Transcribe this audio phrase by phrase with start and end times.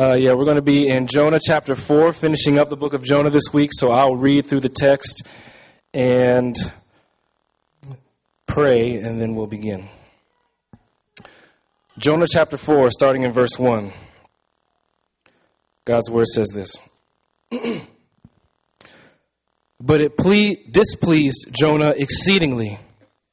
[0.00, 3.04] Uh, yeah, we're going to be in Jonah chapter 4, finishing up the book of
[3.04, 3.68] Jonah this week.
[3.70, 5.28] So I'll read through the text
[5.92, 6.56] and
[8.46, 9.90] pray, and then we'll begin.
[11.98, 13.92] Jonah chapter 4, starting in verse 1.
[15.84, 16.78] God's word says this
[19.82, 22.78] But it ple- displeased Jonah exceedingly,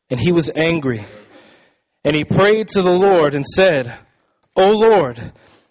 [0.09, 1.05] and he was angry.
[2.03, 3.97] And he prayed to the Lord and said,
[4.57, 5.31] O Lord,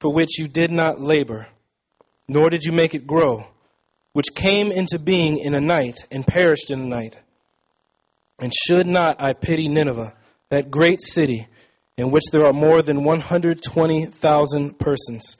[0.00, 1.46] for which you did not labor,
[2.26, 3.46] nor did you make it grow,
[4.12, 7.16] which came into being in a night and perished in a night.
[8.38, 10.14] And should not I pity Nineveh,
[10.48, 11.46] that great city,
[11.96, 15.36] in which there are more than 120,000 persons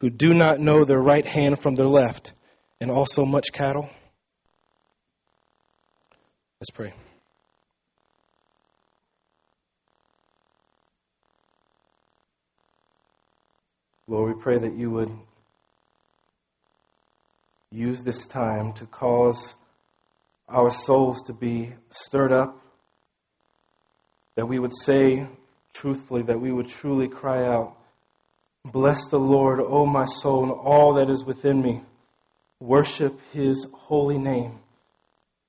[0.00, 2.32] who do not know their right hand from their left,
[2.80, 3.88] and also much cattle?
[6.60, 6.92] Let's pray.
[14.08, 15.12] Lord, we pray that you would
[17.70, 19.54] use this time to cause
[20.48, 22.60] our souls to be stirred up,
[24.34, 25.28] that we would say
[25.72, 27.76] truthfully, that we would truly cry out,
[28.64, 31.80] Bless the Lord, O my soul, and all that is within me.
[32.60, 34.60] Worship his holy name.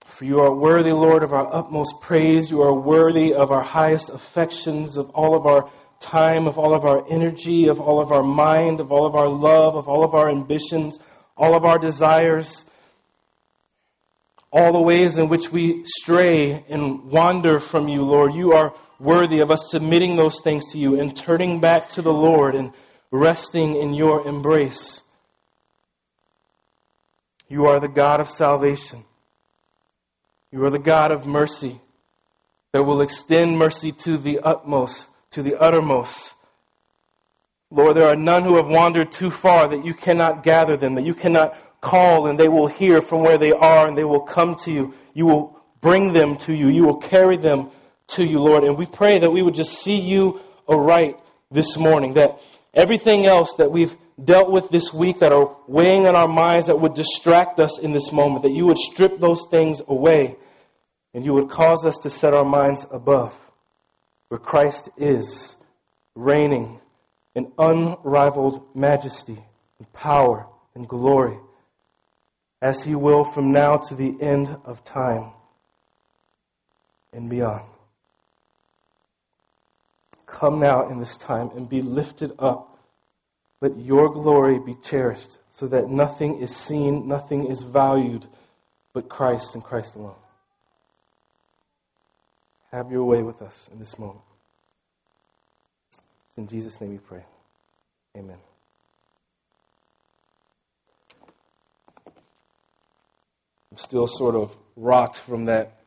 [0.06, 2.52] For you are worthy, Lord, of our utmost praise.
[2.52, 5.69] You are worthy of our highest affections, of all of our
[6.03, 9.28] time, of all of our energy, of all of our mind, of all of our
[9.28, 11.00] love, of all of our ambitions,
[11.36, 12.66] all of our desires,
[14.52, 18.36] all the ways in which we stray and wander from you, Lord.
[18.36, 22.13] You are worthy of us submitting those things to you and turning back to the
[22.13, 22.72] Lord and
[23.09, 25.02] resting in your embrace.
[27.47, 29.03] You are the God of salvation.
[30.52, 31.81] You are the God of mercy
[32.74, 36.35] that will extend mercy to the utmost to the uttermost.
[37.71, 41.05] Lord, there are none who have wandered too far that you cannot gather them, that
[41.05, 44.55] you cannot call and they will hear from where they are and they will come
[44.55, 44.94] to you.
[45.13, 46.69] You will bring them to you.
[46.69, 47.71] You will carry them
[48.09, 48.63] to you, Lord.
[48.63, 51.19] And we pray that we would just see you aright
[51.50, 52.39] this morning, that
[52.73, 56.79] everything else that we've dealt with this week that are weighing on our minds that
[56.79, 60.35] would distract us in this moment, that you would strip those things away
[61.15, 63.43] and you would cause us to set our minds above
[64.33, 65.55] where Christ is
[66.16, 66.79] reigning
[67.35, 69.38] in unrivaled majesty
[69.77, 71.38] and power and glory,
[72.59, 75.33] as he will from now to the end of time
[77.13, 77.62] and beyond.
[80.25, 82.79] Come now in this time and be lifted up.
[83.62, 88.25] Let your glory be cherished so that nothing is seen, nothing is valued
[88.94, 90.23] but Christ and Christ alone.
[92.74, 94.22] Have your way with us in this moment.
[95.90, 97.24] It's in Jesus' name we pray.
[98.18, 98.38] Amen.
[102.08, 105.84] I'm still sort of rocked from that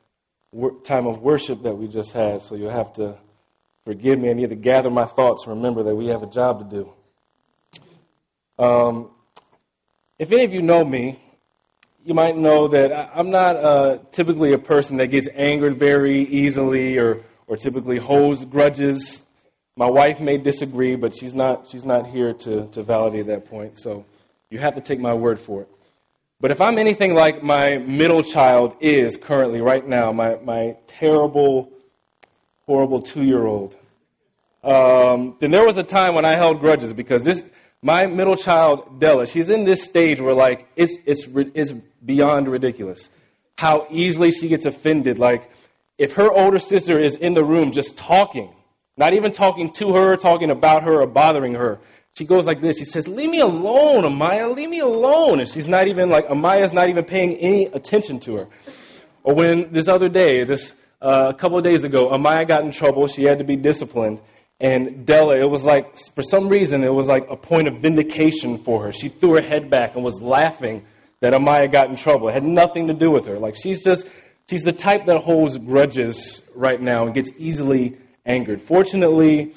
[0.85, 3.19] time of worship that we just had, so you'll have to
[3.85, 4.31] forgive me.
[4.31, 8.65] I need to gather my thoughts and remember that we have a job to do.
[8.65, 9.11] Um,
[10.21, 11.21] if any of you know me,
[12.07, 16.99] you might know that I'm not uh, typically a person that gets angered very easily
[16.99, 19.23] or, or typically holds grudges.
[19.77, 23.81] My wife may disagree, but she's not, she's not here to, to validate that point.
[23.81, 24.07] So
[24.51, 25.69] you have to take my word for it.
[26.41, 31.73] But if I'm anything like my middle child is currently, right now, my, my terrible,
[32.67, 33.77] horrible two year old,
[34.63, 37.43] um, then there was a time when I held grudges because this,
[37.87, 41.73] my middle child, Della, she's in this stage where like it's, it's, it's
[42.05, 43.09] beyond ridiculous.
[43.57, 45.21] How easily she gets offended.
[45.21, 45.49] Like
[45.97, 48.53] if her older sister is in the room just talking,
[48.97, 51.79] not even talking to her, talking about her or bothering her,
[52.19, 52.77] she goes like this.
[52.79, 55.39] She says, Leave me alone, Amaya, leave me alone.
[55.39, 58.49] And she's not even like, Amaya's not even paying any attention to her.
[59.23, 62.73] Or when this other day, just uh, a couple of days ago, Amaya got in
[62.73, 63.07] trouble.
[63.07, 64.21] She had to be disciplined.
[64.59, 68.65] And Della, it was like, for some reason, it was like a point of vindication
[68.65, 68.93] for her.
[68.93, 70.85] She threw her head back and was laughing
[71.21, 72.29] that Amaya got in trouble.
[72.29, 73.39] It had nothing to do with her.
[73.39, 74.07] Like, she's just,
[74.49, 78.63] she's the type that holds grudges right now and gets easily angered.
[78.63, 79.55] Fortunately,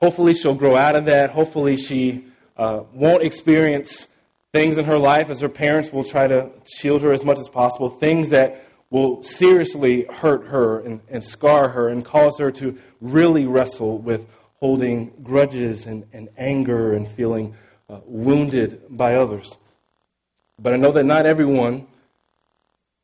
[0.00, 1.30] hopefully she'll grow out of that.
[1.30, 2.24] Hopefully she
[2.56, 4.06] uh, won't experience
[4.52, 7.48] things in her life as her parents will try to shield her as much as
[7.48, 12.78] possible, things that will seriously hurt her and, and scar her and cause her to
[13.00, 14.26] really wrestle with
[14.60, 17.54] holding grudges and, and anger and feeling
[17.90, 19.56] uh, wounded by others.
[20.58, 21.86] But I know that not everyone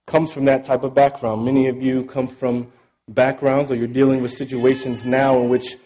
[0.07, 1.45] comes from that type of background.
[1.45, 2.73] Many of you come from
[3.09, 5.77] backgrounds or you're dealing with situations now in which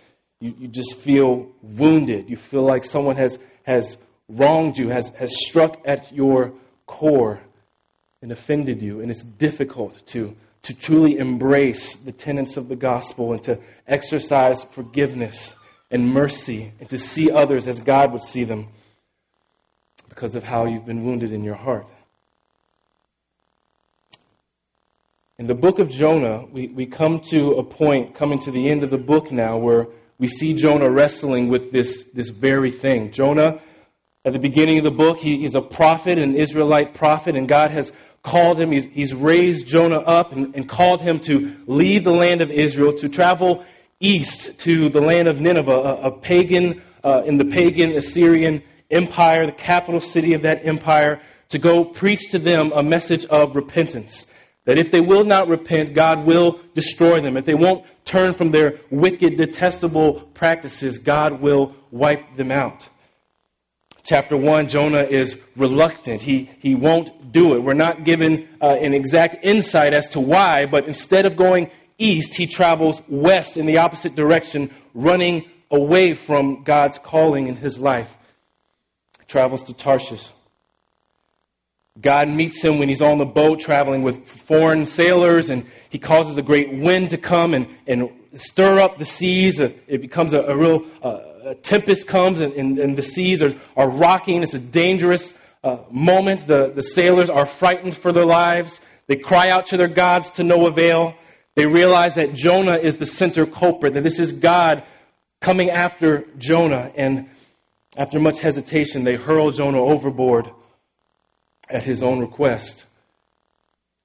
[0.41, 2.31] you, you just feel wounded.
[2.31, 3.99] You feel like someone has, has
[4.29, 6.53] wronged you, has, has struck at your
[6.87, 7.41] core
[8.23, 9.01] and offended you.
[9.01, 14.65] And it's difficult to, to truly embrace the tenets of the gospel and to exercise
[14.65, 15.55] forgiveness
[15.91, 18.69] and mercy and to see others as God would see them
[20.09, 21.87] because of how you've been wounded in your heart.
[25.39, 28.83] In the book of Jonah, we, we come to a point, coming to the end
[28.83, 29.87] of the book now, where
[30.19, 33.13] we see Jonah wrestling with this, this very thing.
[33.13, 33.61] Jonah,
[34.25, 37.71] at the beginning of the book, he is a prophet, an Israelite prophet, and God
[37.71, 37.93] has
[38.23, 42.43] called him, he's, he's raised Jonah up and, and called him to leave the land
[42.43, 43.65] of Israel, to travel
[44.01, 49.47] east to the land of Nineveh, a, a pagan, uh, in the pagan Assyrian empire,
[49.47, 51.21] the capital city of that empire,
[51.51, 54.27] to go preach to them a message of repentance.
[54.67, 57.39] That if they will not repent, God will destroy them.
[57.39, 62.87] If they won't turn from their wicked, detestable practices, God will wipe them out.
[64.09, 66.23] Chapter 1, Jonah is reluctant.
[66.23, 67.63] He, he won't do it.
[67.63, 72.33] We're not given uh, an exact insight as to why, but instead of going east,
[72.33, 78.17] he travels west in the opposite direction, running away from God's calling in his life.
[79.21, 80.27] He travels to Tarshish.
[82.01, 86.39] God meets him when he's on the boat traveling with foreign sailors, and he causes
[86.39, 89.61] a great wind to come and, and stir up the seas.
[89.61, 91.19] It becomes a, a real uh,
[91.49, 94.43] a tempest comes, and, and, and, the seas are, are rocking.
[94.43, 95.33] It's a dangerous
[95.65, 96.47] uh, moment.
[96.47, 98.81] The, the sailors are frightened for their lives.
[99.07, 101.15] They cry out to their gods to no avail.
[101.55, 104.85] They realize that Jonah is the center culprit, that this is God
[105.41, 106.93] coming after Jonah.
[106.95, 107.31] And
[107.97, 110.51] after much hesitation, they hurl Jonah overboard
[111.71, 112.85] at his own request.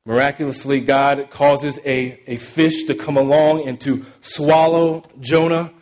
[0.05, 5.73] Miraculously, God causes a, a fish to come along and to swallow Jonah.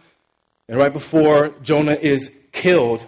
[0.72, 3.06] And right before Jonah is killed,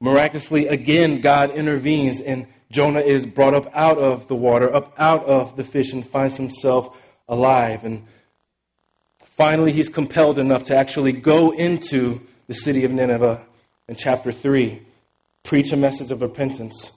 [0.00, 5.24] miraculously again, God intervenes and Jonah is brought up out of the water, up out
[5.26, 6.96] of the fish, and finds himself
[7.28, 7.84] alive.
[7.84, 8.08] And
[9.36, 13.46] finally, he's compelled enough to actually go into the city of Nineveh
[13.86, 14.84] in chapter 3,
[15.44, 16.90] preach a message of repentance.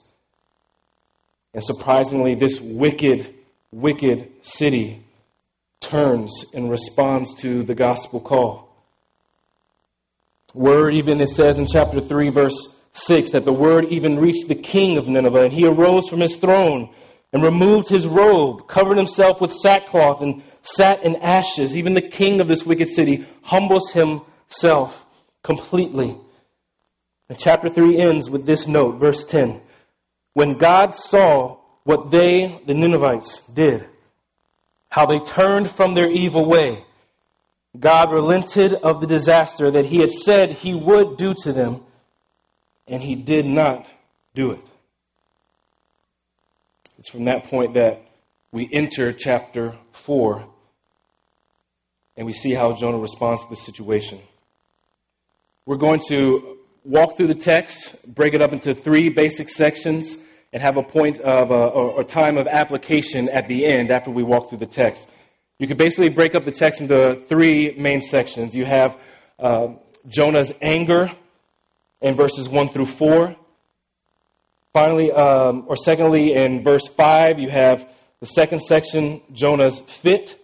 [1.52, 3.32] And surprisingly, this wicked,
[3.70, 5.04] wicked city
[5.78, 8.63] turns and responds to the gospel call.
[10.54, 14.54] Word even, it says in chapter 3, verse 6, that the word even reached the
[14.54, 16.94] king of Nineveh, and he arose from his throne
[17.32, 21.76] and removed his robe, covered himself with sackcloth, and sat in ashes.
[21.76, 25.04] Even the king of this wicked city humbles himself
[25.42, 26.16] completely.
[27.28, 29.60] And chapter 3 ends with this note, verse 10.
[30.34, 33.88] When God saw what they, the Ninevites, did,
[34.88, 36.84] how they turned from their evil way,
[37.78, 41.82] God relented of the disaster that he had said he would do to them,
[42.86, 43.86] and he did not
[44.34, 44.64] do it.
[46.98, 48.02] It's from that point that
[48.52, 50.48] we enter chapter 4
[52.16, 54.20] and we see how Jonah responds to the situation.
[55.66, 60.16] We're going to walk through the text, break it up into three basic sections,
[60.52, 64.10] and have a point of a, uh, a time of application at the end after
[64.10, 65.08] we walk through the text.
[65.58, 68.54] You could basically break up the text into three main sections.
[68.54, 68.98] You have
[69.38, 69.68] uh,
[70.08, 71.12] Jonah's anger
[72.00, 73.36] in verses 1 through 4.
[74.72, 80.36] Finally, um, or secondly, in verse 5, you have the second section, Jonah's fit.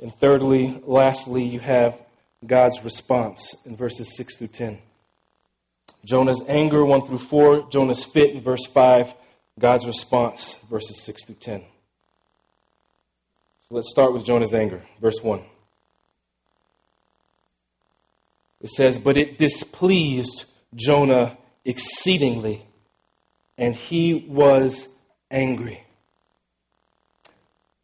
[0.00, 2.00] And thirdly, lastly, you have
[2.46, 4.78] God's response in verses 6 through 10.
[6.06, 7.68] Jonah's anger, 1 through 4.
[7.70, 9.12] Jonah's fit in verse 5.
[9.58, 11.64] God's response, verses 6 through 10.
[13.68, 14.82] So let's start with Jonah's anger.
[15.00, 15.42] Verse 1.
[18.60, 20.44] It says, But it displeased
[20.74, 22.64] Jonah exceedingly,
[23.58, 24.86] and he was
[25.32, 25.84] angry.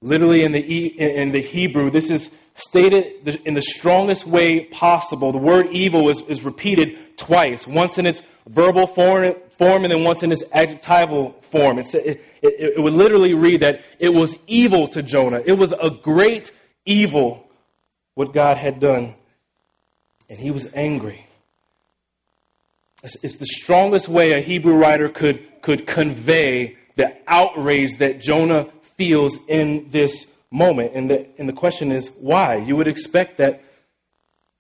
[0.01, 5.33] Literally in the, in the Hebrew, this is stated in the strongest way possible.
[5.33, 10.05] The word evil is, is repeated twice, once in its verbal form, form and then
[10.05, 11.79] once in its adjectival form.
[11.79, 15.41] It, it, it, would literally read that it was evil to Jonah.
[15.45, 16.51] It was a great
[16.85, 17.49] evil
[18.15, 19.15] what God had done.
[20.29, 21.27] And he was angry.
[23.03, 28.67] It's, it's the strongest way a Hebrew writer could, could convey the outrage that Jonah
[28.97, 30.93] feels in this moment.
[30.95, 32.57] And the, and the question is, why?
[32.57, 33.63] You would expect that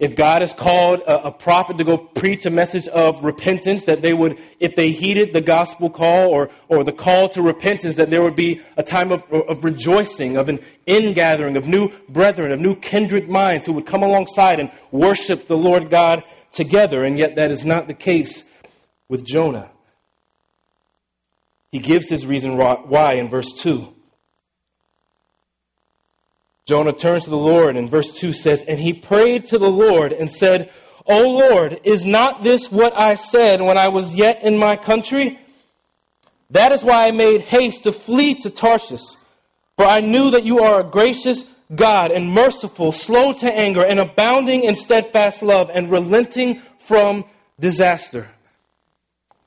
[0.03, 4.03] if God has called a, a, prophet to go preach a message of repentance, that
[4.03, 8.11] they would, if they heeded the gospel call or, or the call to repentance, that
[8.11, 12.59] there would be a time of, of rejoicing, of an ingathering, of new brethren, of
[12.59, 17.05] new kindred minds who would come alongside and worship the Lord God together.
[17.05, 18.43] And yet that is not the case
[19.09, 19.71] with Jonah.
[21.71, 24.02] He gives his reason why in verse 2.
[26.73, 30.11] Jonah turns to the Lord, and verse 2 says, And he prayed to the Lord
[30.11, 30.71] and said,
[31.05, 35.39] O Lord, is not this what I said when I was yet in my country?
[36.49, 39.03] That is why I made haste to flee to Tarshish.
[39.77, 44.01] For I knew that you are a gracious God and merciful, slow to anger, and
[44.01, 47.27] abounding in steadfast love, and relenting from
[47.61, 48.31] disaster.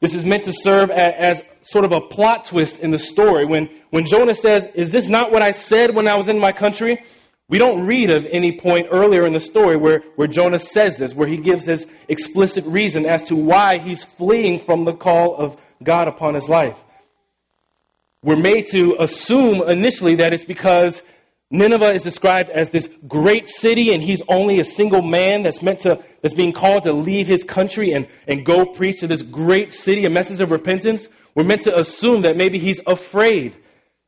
[0.05, 3.43] This is meant to serve as, sort of a plot twist in the story.
[3.43, 6.51] When, when Jonah says, Is this not what I said when I was in my
[6.51, 7.03] country?
[7.49, 11.15] We don't read of any point earlier in the story where, where Jonah says this,
[11.15, 15.57] where he gives his explicit reason as to why he's fleeing from the call of
[15.81, 16.77] God upon his life.
[18.21, 21.01] We're made to assume initially that it's because
[21.51, 25.79] Nineveh is described as this great city and he's only a single man that's meant
[25.81, 29.73] to, that's being called to leave his country and, and go preach to this great
[29.73, 31.07] city a message of repentance.
[31.35, 33.55] We're meant to assume that maybe he's afraid,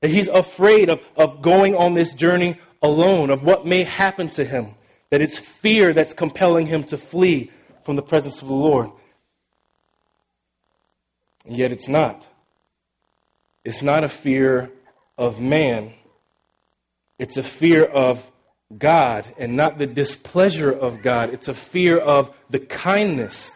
[0.01, 4.43] that he's afraid of, of going on this journey alone, of what may happen to
[4.43, 4.75] him,
[5.11, 7.51] that it's fear that's compelling him to flee
[7.85, 8.89] from the presence of the Lord.
[11.45, 12.27] And yet it's not.
[13.63, 14.71] It's not a fear
[15.17, 15.93] of man
[17.19, 18.29] it's a fear of
[18.75, 21.33] God and not the displeasure of God.
[21.33, 23.51] It's a fear of the kindness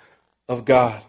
[0.48, 1.04] of God.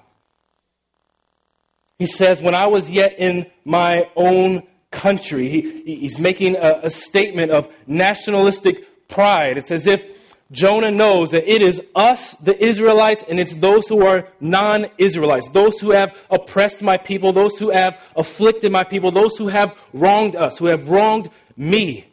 [1.98, 6.90] He says, When I was yet in my own country, he, he's making a, a
[6.90, 9.56] statement of nationalistic pride.
[9.56, 10.04] It's as if
[10.50, 15.48] Jonah knows that it is us, the Israelites, and it's those who are non Israelites,
[15.48, 19.78] those who have oppressed my people, those who have afflicted my people, those who have
[19.94, 22.11] wronged us, who have wronged me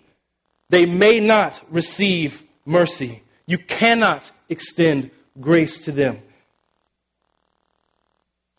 [0.70, 3.24] they may not receive mercy.
[3.46, 6.22] You cannot extend grace to them.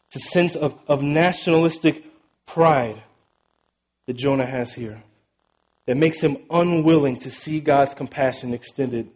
[0.07, 2.05] It's a sense of, of nationalistic
[2.47, 3.03] pride
[4.07, 5.03] that Jonah has here
[5.87, 9.11] that makes him unwilling to see God's compassion extended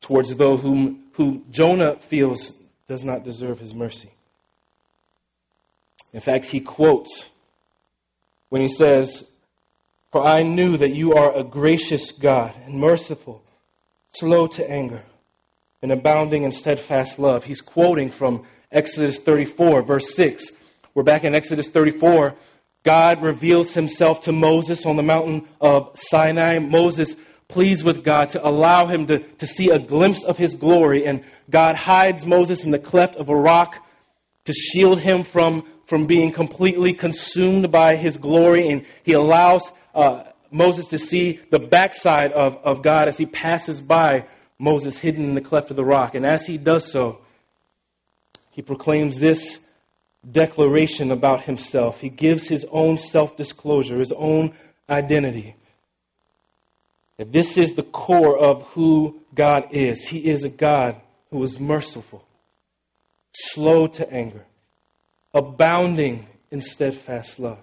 [0.00, 2.52] towards those whom, who Jonah feels
[2.86, 4.10] does not deserve his mercy.
[6.12, 7.26] In fact, he quotes
[8.48, 9.24] when he says,
[10.12, 13.42] for I knew that you are a gracious God and merciful,
[14.12, 15.02] slow to anger,
[15.82, 17.44] and abounding in steadfast love.
[17.44, 20.46] He's quoting from Exodus 34, verse 6.
[20.94, 22.34] We're back in Exodus 34.
[22.82, 26.60] God reveals himself to Moses on the mountain of Sinai.
[26.60, 27.16] Moses
[27.48, 31.04] pleads with God to allow him to, to see a glimpse of his glory.
[31.06, 33.84] And God hides Moses in the cleft of a rock
[34.44, 38.68] to shield him from, from being completely consumed by his glory.
[38.68, 43.80] And he allows uh, Moses to see the backside of, of God as he passes
[43.80, 44.26] by
[44.58, 46.14] Moses hidden in the cleft of the rock.
[46.14, 47.20] And as he does so,
[48.50, 49.58] he proclaims this
[50.30, 52.00] declaration about himself.
[52.00, 54.54] He gives his own self disclosure, his own
[54.88, 55.56] identity.
[57.18, 60.06] That this is the core of who God is.
[60.06, 61.00] He is a God
[61.30, 62.24] who is merciful,
[63.32, 64.44] slow to anger,
[65.32, 67.58] abounding in steadfast love.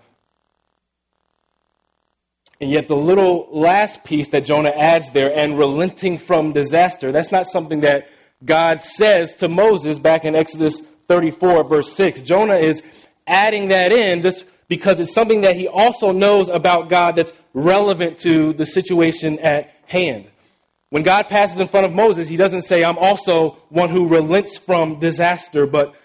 [2.64, 7.30] And yet, the little last piece that Jonah adds there, and relenting from disaster, that's
[7.30, 8.06] not something that
[8.46, 12.22] God says to Moses back in Exodus 34, verse 6.
[12.22, 12.82] Jonah is
[13.28, 18.20] adding that in just because it's something that he also knows about God that's relevant
[18.20, 20.30] to the situation at hand.
[20.90, 24.58] When God passes in front of Moses, he doesn't say, I'm also one who relents
[24.58, 25.96] from disaster, but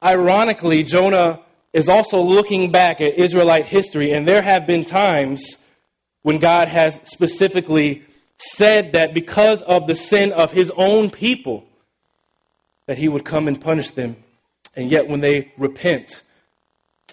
[0.00, 1.40] ironically, Jonah
[1.76, 5.58] is also looking back at Israelite history, and there have been times
[6.22, 8.02] when God has specifically
[8.38, 11.66] said that because of the sin of his own people,
[12.86, 14.16] that he would come and punish them.
[14.74, 16.22] And yet, when they repent,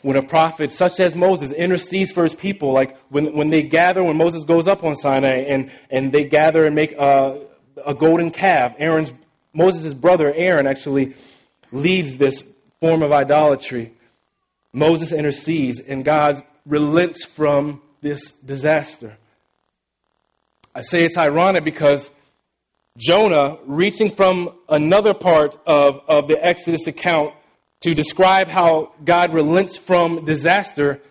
[0.01, 4.01] when a prophet such as Moses intercedes for his people, like when, when they gather,
[4.01, 7.47] when Moses goes up on Sinai and, and they gather and make a,
[7.85, 9.11] a golden calf, Aaron's,
[9.53, 11.15] Moses' brother Aaron actually
[11.73, 12.45] leads this
[12.79, 13.93] form of idolatry.
[14.73, 19.17] Moses intercedes and God relents from this disaster.
[20.75, 22.09] I say it's ironic because
[22.97, 27.33] Jonah, reaching from another part of, of the Exodus account,
[27.81, 31.01] to describe how God relents from disaster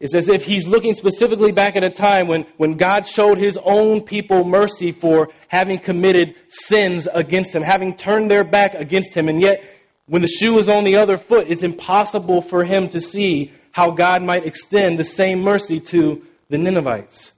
[0.00, 3.56] is as if he's looking specifically back at a time when, when God showed his
[3.64, 9.28] own people mercy for having committed sins against him, having turned their back against him.
[9.28, 9.62] And yet,
[10.06, 13.92] when the shoe is on the other foot, it's impossible for him to see how
[13.92, 17.32] God might extend the same mercy to the Ninevites.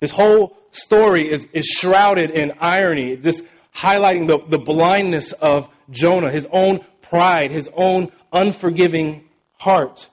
[0.00, 3.42] This whole story is, is shrouded in irony, just
[3.74, 9.24] highlighting the, the blindness of Jonah, his own pride, his own unforgiving
[9.58, 10.08] heart,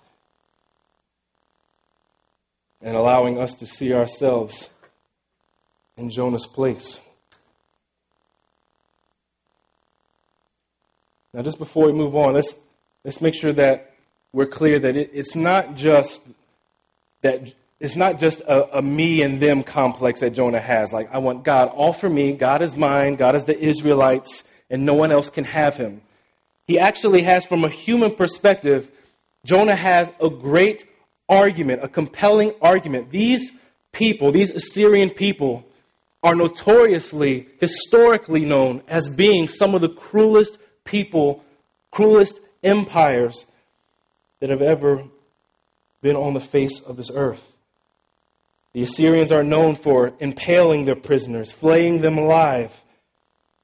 [2.81, 4.69] and allowing us to see ourselves
[5.97, 6.99] in Jonah's place.
[11.33, 12.53] Now, just before we move on, let's,
[13.05, 13.93] let's make sure that
[14.33, 16.21] we're clear that it, it's not just
[17.21, 20.93] that it's not just a, a, me and them complex that Jonah has.
[20.93, 22.33] Like, I want God all for me.
[22.33, 23.15] God is mine.
[23.15, 26.01] God is the Israelites and no one else can have him.
[26.67, 28.89] He actually has, from a human perspective,
[29.45, 30.85] Jonah has a great
[31.27, 33.09] argument, a compelling argument.
[33.09, 33.51] These
[33.91, 35.65] people, these Assyrian people,
[36.23, 41.43] are notoriously, historically known as being some of the cruelest people,
[41.91, 43.45] cruelest empires
[44.39, 45.03] that have ever
[46.01, 47.45] been on the face of this earth.
[48.73, 52.71] The Assyrians are known for impaling their prisoners, flaying them alive,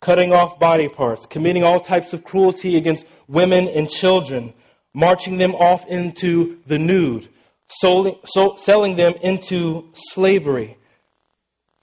[0.01, 4.53] cutting off body parts, committing all types of cruelty against women and children,
[4.93, 7.29] marching them off into the nude,
[7.69, 10.77] selling them into slavery.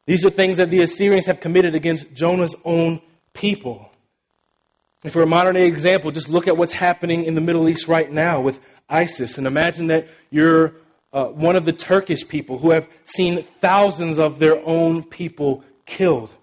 [0.07, 3.01] These are things that the Assyrians have committed against Jonah's own
[3.33, 3.91] people.
[5.05, 7.87] And for a modern day example, just look at what's happening in the Middle East
[7.87, 9.39] right now with ISIS.
[9.39, 10.73] And imagine that you're
[11.13, 16.35] uh, one of the Turkish people who have seen thousands of their own people killed,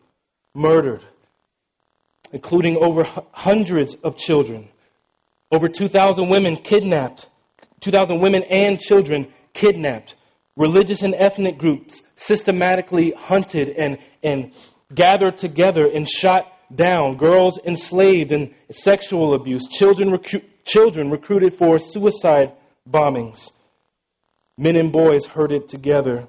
[0.54, 1.04] murdered
[2.32, 4.70] including over hundreds of children.
[5.52, 7.28] Over 2,000 women kidnapped,
[7.82, 10.16] 2,000 women and children kidnapped.
[10.56, 14.52] Religious and ethnic groups systematically hunted and, and
[14.94, 17.18] gathered together and shot down.
[17.18, 19.68] Girls enslaved and sexual abuse.
[19.68, 22.54] Children, recu- children recruited for suicide
[22.90, 23.52] bombings.
[24.58, 26.28] Men and boys herded together,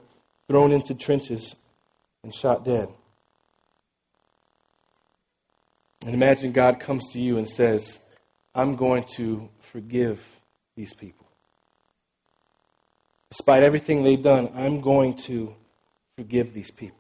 [0.49, 1.55] thrown into trenches,
[2.23, 2.89] and shot dead.
[6.05, 7.99] And imagine God comes to you and says,
[8.55, 10.21] I'm going to forgive
[10.77, 11.27] these people.
[13.31, 15.55] Despite everything they've done, I'm going to
[16.17, 16.99] forgive these people.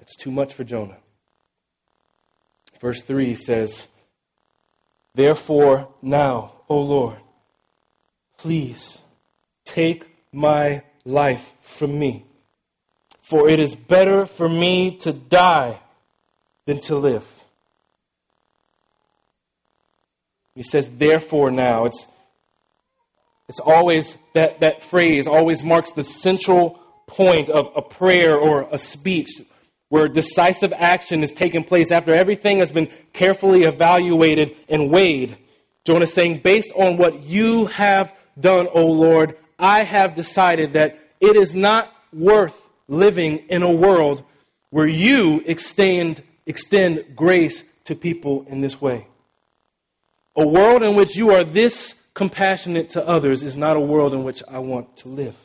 [0.00, 0.98] It's too much for Jonah.
[2.82, 3.86] Verse 3 says,
[5.14, 7.16] Therefore, now, O Lord,
[8.38, 8.98] please
[9.64, 12.26] take my life from me,
[13.22, 15.78] for it is better for me to die
[16.66, 17.26] than to live.
[20.56, 21.84] He says, therefore now.
[21.84, 22.06] It's,
[23.48, 28.76] it's always, that, that phrase always marks the central point of a prayer or a
[28.76, 29.40] speech
[29.92, 35.36] where decisive action is taking place after everything has been carefully evaluated and weighed.
[35.84, 40.98] Jonah is saying, based on what you have done, O Lord, I have decided that
[41.20, 44.24] it is not worth living in a world
[44.70, 49.06] where you extend extend grace to people in this way.
[50.34, 54.24] A world in which you are this compassionate to others is not a world in
[54.24, 55.36] which I want to live.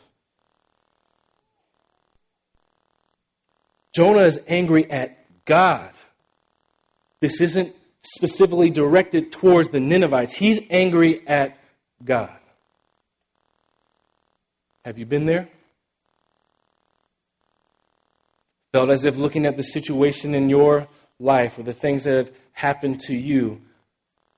[3.98, 5.90] Jonah is angry at God.
[7.20, 10.36] This isn't specifically directed towards the Ninevites.
[10.36, 11.58] He's angry at
[12.06, 12.38] God.
[14.86, 15.50] Have you been there?
[18.72, 20.88] felt as if looking at the situation in your
[21.20, 23.60] life or the things that have happened to you,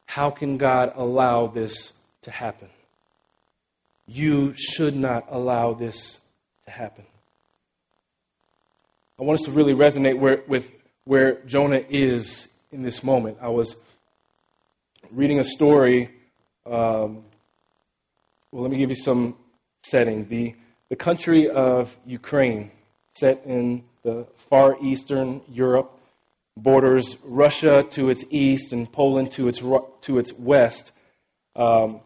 [0.06, 1.92] how can God allow this
[2.22, 2.70] to happen?
[4.08, 6.22] You should not allow this
[6.64, 7.04] to happen.
[9.20, 10.72] I want us to really resonate where, with
[11.04, 13.40] where Jonah is in this moment.
[13.42, 13.76] I was
[15.12, 16.10] reading a story.
[16.66, 17.26] Um,
[18.50, 19.36] well, let me give you some
[19.84, 20.30] setting.
[20.30, 20.56] The,
[20.88, 22.72] the country of Ukraine,
[23.12, 26.00] set in the far eastern Europe,
[26.56, 30.94] borders Russia to its east and Poland to its, to its west.
[31.58, 32.00] Um,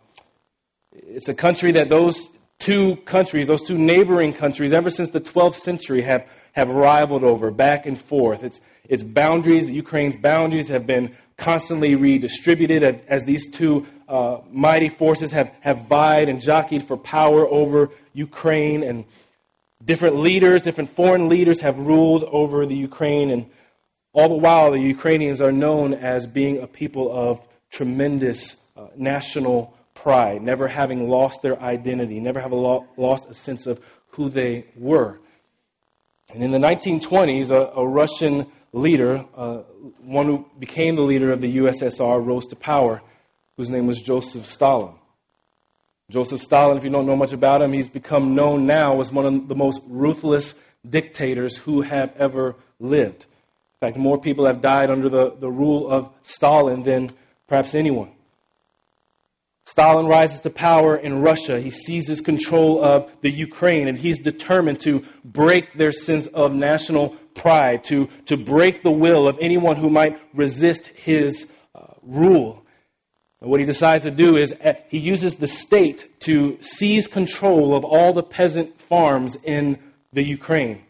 [0.92, 5.56] it's a country that those two countries, those two neighboring countries, ever since the 12th
[5.56, 8.44] century, have, have rivaled over back and forth.
[8.44, 14.90] It's, its boundaries, Ukraine's boundaries, have been constantly redistributed as, as these two uh, mighty
[14.90, 18.84] forces have, have vied and jockeyed for power over Ukraine.
[18.84, 19.06] And
[19.84, 23.32] different leaders, different foreign leaders have ruled over the Ukraine.
[23.32, 23.48] And
[24.14, 27.40] all the while, the Ukrainians are known as being a people of
[27.72, 33.66] tremendous uh, national pride, never having lost their identity, never having lo- lost a sense
[33.66, 35.20] of who they were.
[36.34, 39.58] And in the 1920s, a, a Russian leader, uh,
[40.02, 43.02] one who became the leader of the USSR, rose to power,
[43.56, 44.96] whose name was Joseph Stalin.
[46.10, 49.26] Joseph Stalin, if you don't know much about him, he's become known now as one
[49.26, 50.56] of the most ruthless
[50.88, 53.26] dictators who have ever lived.
[53.82, 57.12] In fact, more people have died under the, the rule of Stalin than
[57.48, 58.12] perhaps anyone.
[59.66, 61.60] Stalin rises to power in Russia.
[61.62, 67.16] He seizes control of the Ukraine, and he's determined to break their sense of national
[67.34, 72.64] pride, to, to break the will of anyone who might resist his uh, rule.
[73.42, 77.76] And what he decides to do is uh, he uses the state to seize control
[77.76, 79.80] of all the peasant farms in
[80.12, 80.82] the Ukraine,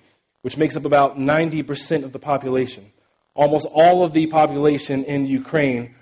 [0.41, 2.91] which makes up about 90% of the population.
[3.36, 5.95] Almost all of the population in Ukraine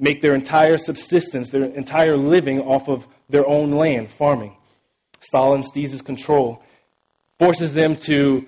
[0.00, 4.56] make their entire subsistence, their entire living off of their own land, farming.
[5.20, 6.62] Stalin seizes control,
[7.38, 8.46] forces them to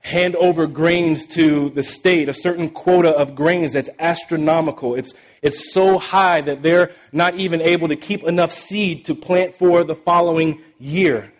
[0.00, 4.94] hand over grains to the state, a certain quota of grains that's astronomical.
[4.94, 9.56] It's, it's so high that they're not even able to keep enough seed to plant
[9.56, 11.32] for the following year.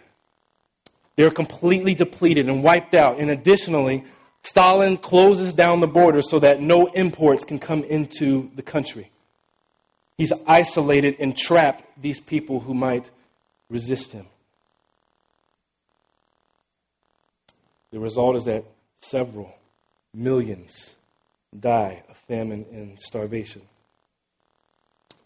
[1.17, 3.21] They're completely depleted and wiped out.
[3.21, 4.05] And additionally,
[4.43, 9.11] Stalin closes down the border so that no imports can come into the country.
[10.17, 13.11] He's isolated and trapped these people who might
[13.69, 14.27] resist him.
[17.91, 18.65] The result is that
[19.01, 19.55] several
[20.13, 20.95] millions
[21.59, 23.63] die of famine and starvation.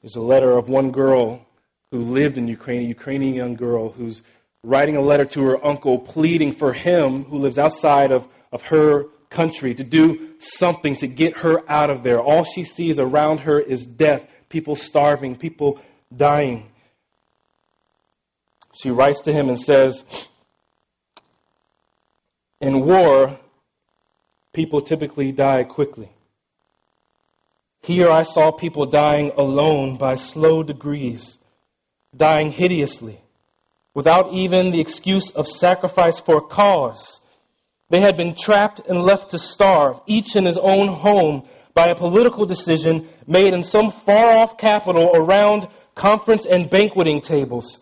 [0.02, 1.46] There's a letter of one girl
[1.90, 4.22] who lived in Ukraine, a Ukrainian young girl who's
[4.62, 9.04] writing a letter to her uncle pleading for him, who lives outside of, of her
[9.30, 12.20] country, to do something to get her out of there.
[12.20, 15.80] All she sees around her is death people starving, people
[16.14, 16.70] dying.
[18.80, 20.04] She writes to him and says,
[22.60, 23.38] In war,
[24.52, 26.10] people typically die quickly.
[27.82, 31.36] Here I saw people dying alone by slow degrees,
[32.16, 33.20] dying hideously,
[33.94, 37.20] without even the excuse of sacrifice for a cause.
[37.90, 41.94] They had been trapped and left to starve, each in his own home, by a
[41.94, 47.78] political decision made in some far off capital around conference and banqueting tables.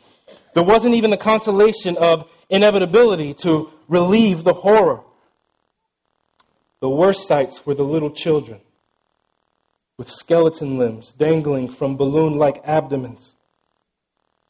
[0.52, 5.00] There wasn't even the consolation of inevitability to relieve the horror.
[6.80, 8.60] The worst sights were the little children
[9.96, 13.32] with skeleton limbs dangling from balloon like abdomens.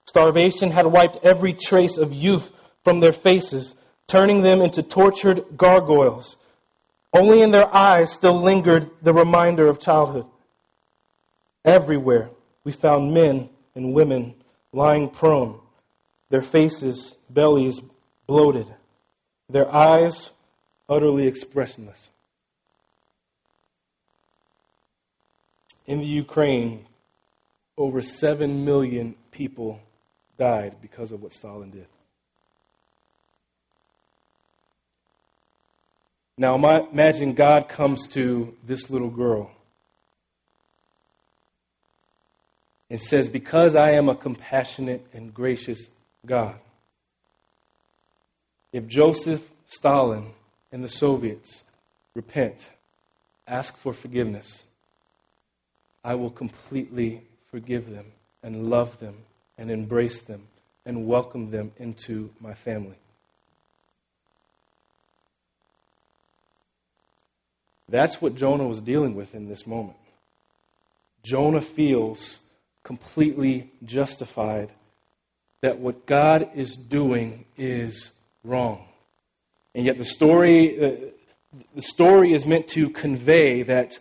[0.07, 2.51] Starvation had wiped every trace of youth
[2.83, 3.77] from their faces,
[4.09, 6.37] turning them into tortured gargoyles
[7.17, 10.27] only in their eyes still lingered the reminder of childhood.
[11.65, 12.31] Everywhere
[12.65, 14.35] we found men and women
[14.73, 15.61] lying prone,
[16.29, 17.81] their faces, bellies
[18.27, 18.67] bloated,
[19.49, 20.31] their eyes
[20.89, 22.11] utterly expressionless.
[25.87, 26.87] In the Ukraine,
[27.79, 29.81] over 7 million people
[30.39, 31.87] died because of what Stalin did.
[36.39, 39.51] Now imagine God comes to this little girl
[42.91, 45.89] and says, Because I am a compassionate and gracious
[46.27, 46.57] God,
[48.73, 50.33] if Joseph Stalin
[50.71, 51.63] and the Soviets
[52.15, 52.69] repent,
[53.49, 54.63] ask for forgiveness,
[56.05, 58.07] I will completely forgive them
[58.43, 59.17] and love them
[59.57, 60.49] and embrace them
[60.85, 62.97] and welcome them into my family.
[67.89, 69.97] That's what Jonah was dealing with in this moment.
[71.23, 72.39] Jonah feels
[72.83, 74.71] completely justified
[75.63, 78.11] that what God is doing is
[78.45, 78.87] wrong.
[79.75, 81.11] And yet the story, uh,
[81.75, 83.99] the story is meant to convey that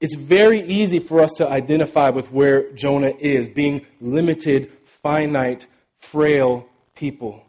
[0.00, 4.70] it's very easy for us to identify with where Jonah is, being limited,
[5.02, 5.66] finite,
[5.98, 7.42] frail people.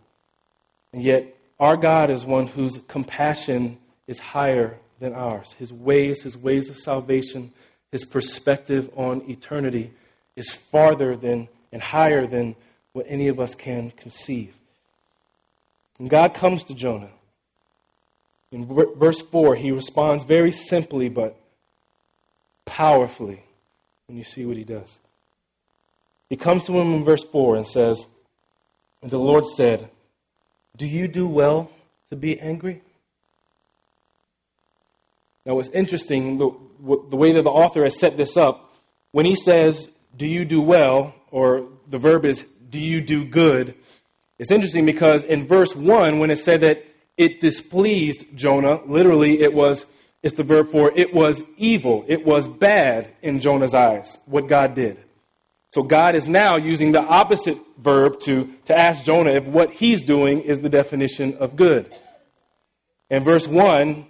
[0.94, 5.54] And yet our God is one whose compassion is higher than ours.
[5.54, 7.52] His ways, his ways of salvation,
[7.92, 9.94] his perspective on eternity
[10.36, 12.56] is farther than and higher than
[12.94, 14.54] what any of us can conceive.
[16.00, 17.10] And God comes to Jonah.
[18.52, 21.38] In verse 4, he responds very simply but
[22.66, 23.44] powerfully
[24.08, 25.00] when you see what he does.
[26.30, 28.06] He comes to him in verse 4 and says,
[29.02, 29.90] And the Lord said,
[30.78, 31.72] Do you do well
[32.10, 32.82] to be angry?
[35.48, 36.52] Now, what's interesting, the,
[37.10, 38.74] the way that the author has set this up,
[39.14, 43.74] when he says, Do you do well, or the verb is, Do you do good?
[44.40, 46.84] It's interesting because in verse 1, when it said that
[47.16, 49.86] it displeased Jonah, literally it was,
[50.22, 52.04] it's the verb for it was evil.
[52.10, 55.00] It was bad in Jonah's eyes, what God did.
[55.72, 60.02] So God is now using the opposite verb to, to ask Jonah if what he's
[60.02, 61.96] doing is the definition of good.
[63.10, 64.08] In verse 1,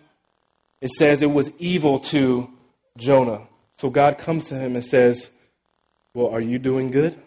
[0.81, 2.49] it says it was evil to
[2.97, 3.47] Jonah.
[3.77, 5.29] So God comes to him and says,
[6.13, 7.17] Well, are you doing good?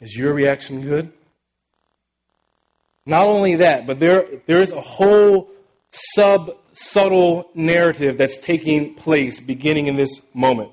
[0.00, 1.12] Is your reaction good?
[3.06, 5.50] Not only that, but there, there is a whole
[6.14, 10.70] sub subtle narrative that's taking place beginning in this moment.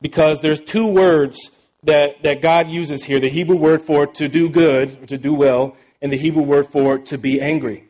[0.00, 1.50] Because there's two words
[1.84, 5.32] that, that God uses here the Hebrew word for to do good, or to do
[5.34, 7.88] well, and the Hebrew word for to be angry.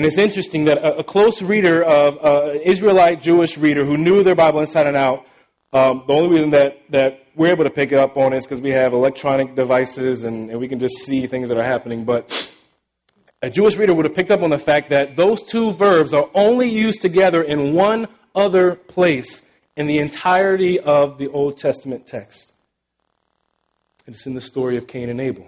[0.00, 3.98] And it's interesting that a, a close reader of uh, an Israelite Jewish reader who
[3.98, 5.26] knew their Bible inside and out,
[5.74, 8.62] um, the only reason that, that we're able to pick up on it is because
[8.62, 12.06] we have electronic devices and, and we can just see things that are happening.
[12.06, 12.50] But
[13.42, 16.30] a Jewish reader would have picked up on the fact that those two verbs are
[16.34, 19.42] only used together in one other place
[19.76, 22.50] in the entirety of the Old Testament text.
[24.06, 25.46] And it's in the story of Cain and Abel.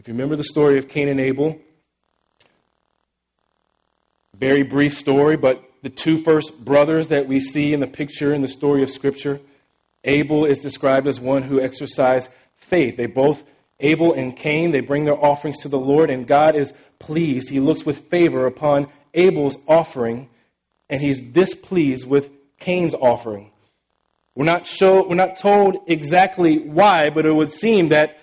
[0.00, 1.58] If you remember the story of Cain and Abel,
[4.38, 8.42] very brief story, but the two first brothers that we see in the picture in
[8.42, 9.40] the story of Scripture,
[10.04, 12.96] Abel is described as one who exercised faith.
[12.96, 13.42] They both
[13.80, 17.48] Abel and Cain, they bring their offerings to the Lord, and God is pleased.
[17.48, 20.28] He looks with favor upon Abel's offering,
[20.90, 23.52] and he's displeased with Cain's offering.
[24.34, 28.18] We're not, show, we're not told exactly why, but it would seem that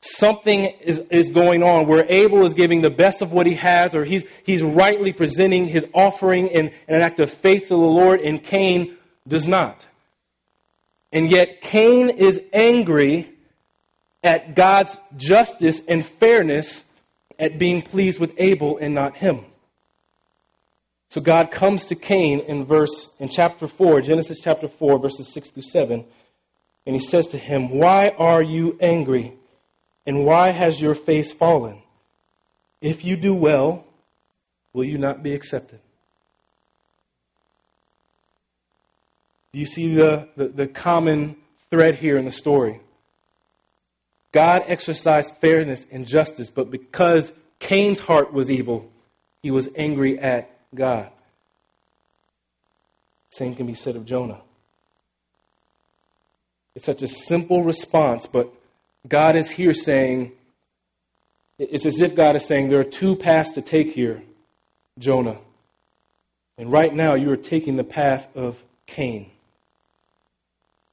[0.00, 3.94] something is, is going on where Abel is giving the best of what he has,
[3.94, 7.76] or he's, he's rightly presenting his offering in, in an act of faith to the
[7.76, 9.86] Lord, and Cain does not.
[11.12, 13.32] And yet, Cain is angry
[14.22, 16.84] at God's justice and fairness
[17.38, 19.44] at being pleased with Abel and not him.
[21.10, 25.50] So God comes to Cain in verse in chapter 4, Genesis chapter 4 verses 6
[25.50, 26.04] through 7,
[26.86, 29.38] and he says to him, "Why are you angry?
[30.08, 31.82] And why has your face fallen?
[32.80, 33.84] If you do well,
[34.72, 35.80] will you not be accepted?"
[39.52, 41.36] Do you see the, the, the common
[41.68, 42.80] thread here in the story?
[44.32, 48.90] God exercised fairness and justice, but because Cain's heart was evil,
[49.42, 51.10] he was angry at God.
[53.28, 54.40] Same can be said of Jonah.
[56.74, 58.54] It's such a simple response, but
[59.08, 60.32] God is here saying,
[61.58, 64.22] it's as if God is saying, there are two paths to take here,
[64.98, 65.38] Jonah.
[66.56, 69.30] And right now, you are taking the path of Cain.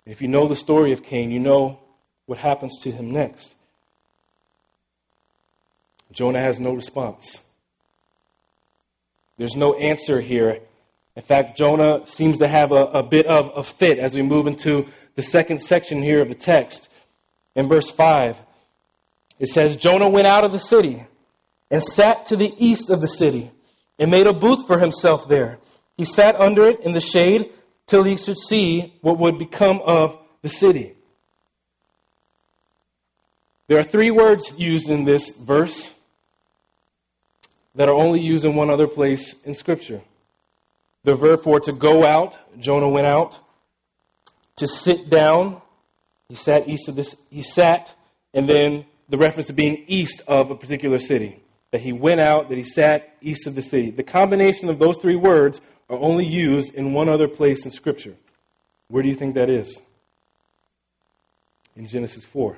[0.05, 1.79] If you know the story of Cain, you know
[2.27, 3.53] what happens to him next.
[6.11, 7.39] Jonah has no response.
[9.37, 10.59] There's no answer here.
[11.15, 14.47] In fact, Jonah seems to have a, a bit of a fit as we move
[14.47, 16.89] into the second section here of the text.
[17.55, 18.37] In verse 5,
[19.39, 21.05] it says, Jonah went out of the city
[21.71, 23.51] and sat to the east of the city
[23.97, 25.59] and made a booth for himself there.
[25.97, 27.51] He sat under it in the shade
[27.87, 30.95] till he should see what would become of the city.
[33.67, 35.89] There are three words used in this verse
[37.73, 40.01] that are only used in one other place in Scripture.
[41.03, 43.39] The verb for to go out, Jonah went out.
[44.57, 45.61] To sit down,
[46.29, 47.93] he sat east of this, he sat,
[48.33, 51.41] and then the reference to being east of a particular city.
[51.71, 53.91] that he went out, that he sat east of the city.
[53.91, 55.59] The combination of those three words
[55.89, 58.15] are only used in one other place in Scripture.
[58.87, 59.77] Where do you think that is?
[61.75, 62.55] In Genesis 4.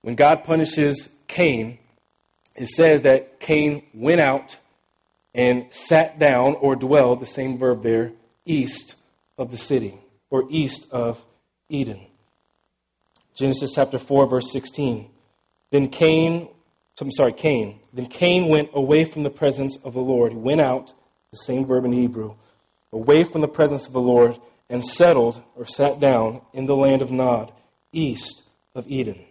[0.00, 1.78] When God punishes Cain,
[2.56, 4.56] it says that Cain went out
[5.34, 8.12] and sat down or dwelled, the same verb there,
[8.46, 8.96] east
[9.36, 9.98] of the city
[10.30, 11.22] or east of
[11.72, 12.06] Eden.
[13.34, 15.08] Genesis chapter 4, verse 16.
[15.70, 16.48] Then Cain,
[17.00, 17.80] I'm sorry, Cain.
[17.92, 20.32] Then Cain went away from the presence of the Lord.
[20.32, 20.92] He went out,
[21.30, 22.34] the same verb in Hebrew,
[22.92, 27.00] away from the presence of the Lord and settled or sat down in the land
[27.00, 27.52] of Nod,
[27.92, 28.42] east
[28.74, 29.24] of Eden.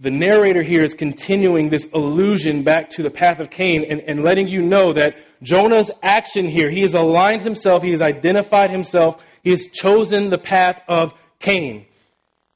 [0.00, 4.22] The narrator here is continuing this allusion back to the path of Cain and, and
[4.22, 9.22] letting you know that Jonah's action here, he has aligned himself, he has identified himself,
[9.42, 11.86] he has chosen the path of Cain.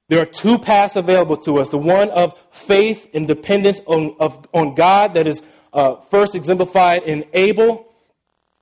[0.08, 4.46] There are two paths available to us the one of faith and dependence on, of,
[4.54, 7.92] on God, that is uh, first exemplified in Abel,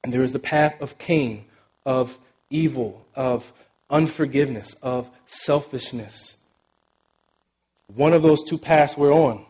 [0.03, 1.45] and there is the path of Cain,
[1.85, 3.53] of evil, of
[3.91, 6.35] unforgiveness, of selfishness.
[7.95, 9.45] One of those two paths we're on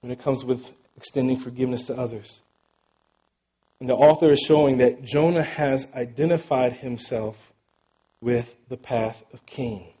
[0.00, 2.40] when it comes with extending forgiveness to others.
[3.84, 7.36] And the author is showing that Jonah has identified himself
[8.22, 9.92] with the path of Cain,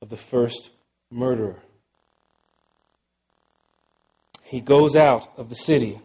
[0.00, 0.70] of the first
[1.10, 1.56] murderer.
[4.44, 6.00] He goes out of the city.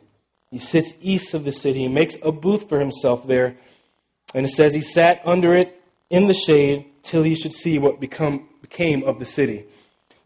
[0.49, 1.81] He sits east of the city.
[1.81, 3.57] He makes a booth for himself there.
[4.33, 7.99] And it says he sat under it in the shade till he should see what
[7.99, 9.67] become, became of the city.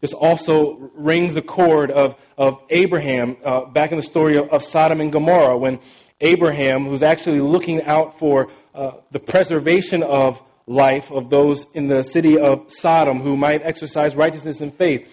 [0.00, 4.62] This also rings a chord of, of Abraham uh, back in the story of, of
[4.62, 5.80] Sodom and Gomorrah when
[6.20, 12.02] Abraham, who's actually looking out for uh, the preservation of life of those in the
[12.02, 15.08] city of Sodom who might exercise righteousness and faith.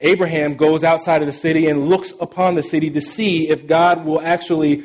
[0.00, 4.04] Abraham goes outside of the city and looks upon the city to see if God
[4.04, 4.84] will actually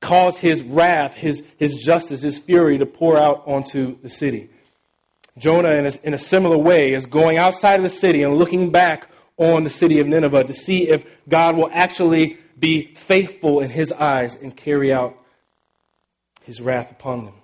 [0.00, 4.48] cause his wrath, his, his justice, his fury to pour out onto the city.
[5.36, 8.72] Jonah, in a, in a similar way, is going outside of the city and looking
[8.72, 13.70] back on the city of Nineveh to see if God will actually be faithful in
[13.70, 15.16] his eyes and carry out
[16.44, 17.34] his wrath upon them.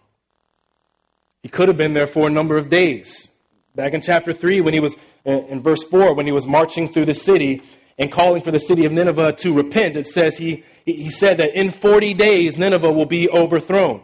[1.42, 3.28] He could have been there for a number of days.
[3.74, 4.94] Back in chapter 3, when he was,
[5.26, 7.60] uh, in verse 4, when he was marching through the city
[7.98, 11.54] and calling for the city of Nineveh to repent, it says he, he said that
[11.54, 14.02] in 40 days Nineveh will be overthrown.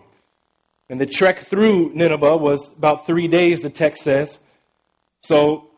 [0.90, 4.38] And the trek through Nineveh was about three days, the text says.
[5.22, 5.69] So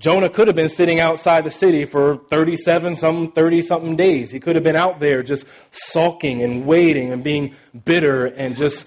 [0.00, 4.30] Jonah could have been sitting outside the city for 37, some 30 something days.
[4.30, 8.86] He could have been out there just sulking and waiting and being bitter and just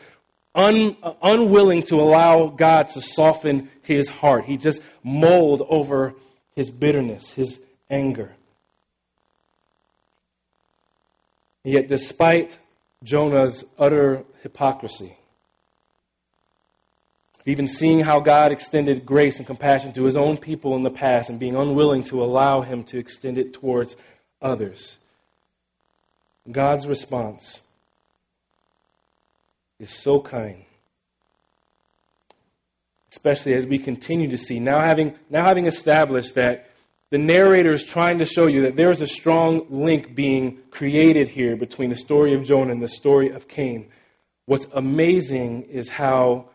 [0.55, 4.45] un, unwilling to allow God to soften his heart.
[4.45, 6.13] He just mulled over
[6.55, 8.33] his bitterness, his anger.
[11.63, 12.57] Yet, despite
[13.03, 15.17] Jonah's utter hypocrisy,
[17.45, 21.29] even seeing how God extended grace and compassion to his own people in the past
[21.29, 23.95] and being unwilling to allow him to extend it towards
[24.41, 24.97] others.
[26.49, 27.61] God's response
[29.79, 30.63] is so kind.
[33.11, 36.69] Especially as we continue to see, now having, now having established that
[37.09, 41.27] the narrator is trying to show you that there is a strong link being created
[41.27, 43.89] here between the story of Jonah and the story of Cain.
[44.45, 46.50] What's amazing is how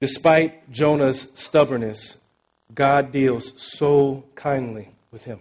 [0.00, 2.16] Despite Jonah's stubbornness,
[2.74, 5.40] God deals so kindly with him.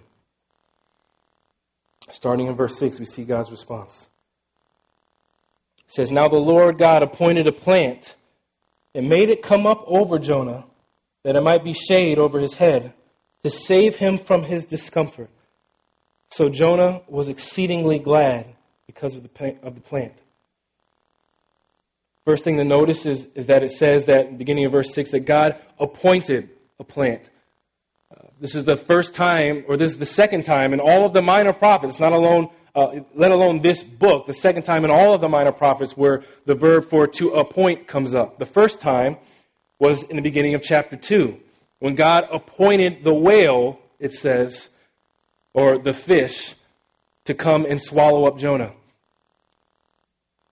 [2.11, 4.07] Starting in verse 6, we see God's response.
[5.87, 8.15] It says, Now the Lord God appointed a plant
[8.93, 10.65] and made it come up over Jonah,
[11.23, 12.93] that it might be shade over his head,
[13.43, 15.29] to save him from his discomfort.
[16.31, 18.47] So Jonah was exceedingly glad
[18.87, 20.13] because of the, of the plant.
[22.25, 24.93] First thing to notice is, is that it says that in the beginning of verse
[24.93, 26.49] 6 that God appointed
[26.79, 27.29] a plant.
[28.09, 31.13] Uh, this is the first time, or this is the second time in all of
[31.13, 35.13] the minor prophets, not alone, uh, let alone this book, the second time in all
[35.13, 38.39] of the minor prophets where the verb for to appoint comes up.
[38.39, 39.17] The first time
[39.77, 41.37] was in the beginning of chapter 2.
[41.79, 44.69] When God appointed the whale, it says,
[45.53, 46.55] or the fish,
[47.25, 48.73] to come and swallow up Jonah.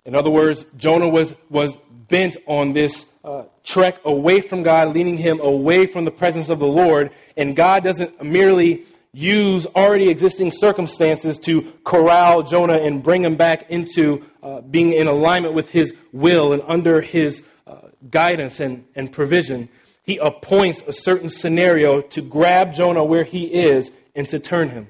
[0.05, 1.77] In other words, Jonah was, was
[2.09, 6.59] bent on this uh, trek away from God, leading him away from the presence of
[6.59, 7.11] the Lord.
[7.37, 13.69] And God doesn't merely use already existing circumstances to corral Jonah and bring him back
[13.69, 17.75] into uh, being in alignment with his will and under his uh,
[18.09, 19.69] guidance and, and provision.
[20.03, 24.87] He appoints a certain scenario to grab Jonah where he is and to turn him.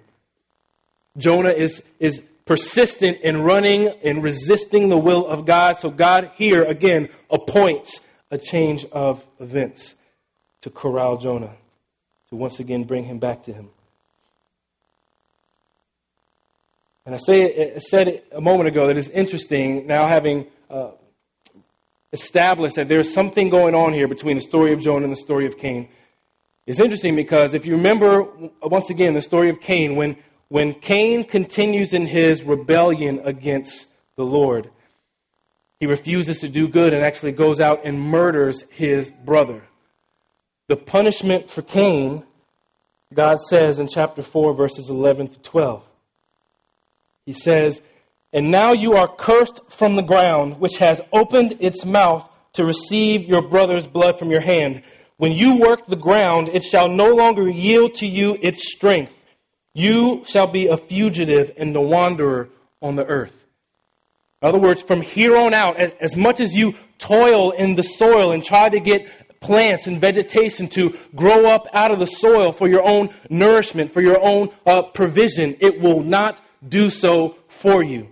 [1.18, 5.78] Jonah is, is persistent in running and resisting the will of God.
[5.78, 9.96] So God here again appoints a change of events
[10.62, 11.56] to corral Jonah,
[12.30, 13.70] to once again bring him back to him.
[17.06, 20.92] And I say I said it a moment ago that it's interesting now having uh,
[22.14, 25.48] established that there's something going on here between the story of Jonah and the story
[25.48, 25.90] of Cain.
[26.68, 28.28] It's interesting because if you remember
[28.62, 30.16] once again the story of Cain, when
[30.52, 33.86] when Cain continues in his rebellion against
[34.18, 34.70] the Lord,
[35.80, 39.64] he refuses to do good and actually goes out and murders his brother.
[40.68, 42.26] The punishment for Cain,
[43.14, 45.84] God says in chapter 4, verses 11 to 12.
[47.26, 47.82] He says,
[48.34, 53.22] And now you are cursed from the ground, which has opened its mouth to receive
[53.22, 54.84] your brother's blood from your hand.
[55.16, 59.14] When you work the ground, it shall no longer yield to you its strength.
[59.74, 62.50] You shall be a fugitive and a wanderer
[62.82, 63.34] on the earth.
[64.42, 68.32] In other words, from here on out, as much as you toil in the soil
[68.32, 69.08] and try to get
[69.40, 74.02] plants and vegetation to grow up out of the soil for your own nourishment, for
[74.02, 78.08] your own uh, provision, it will not do so for you.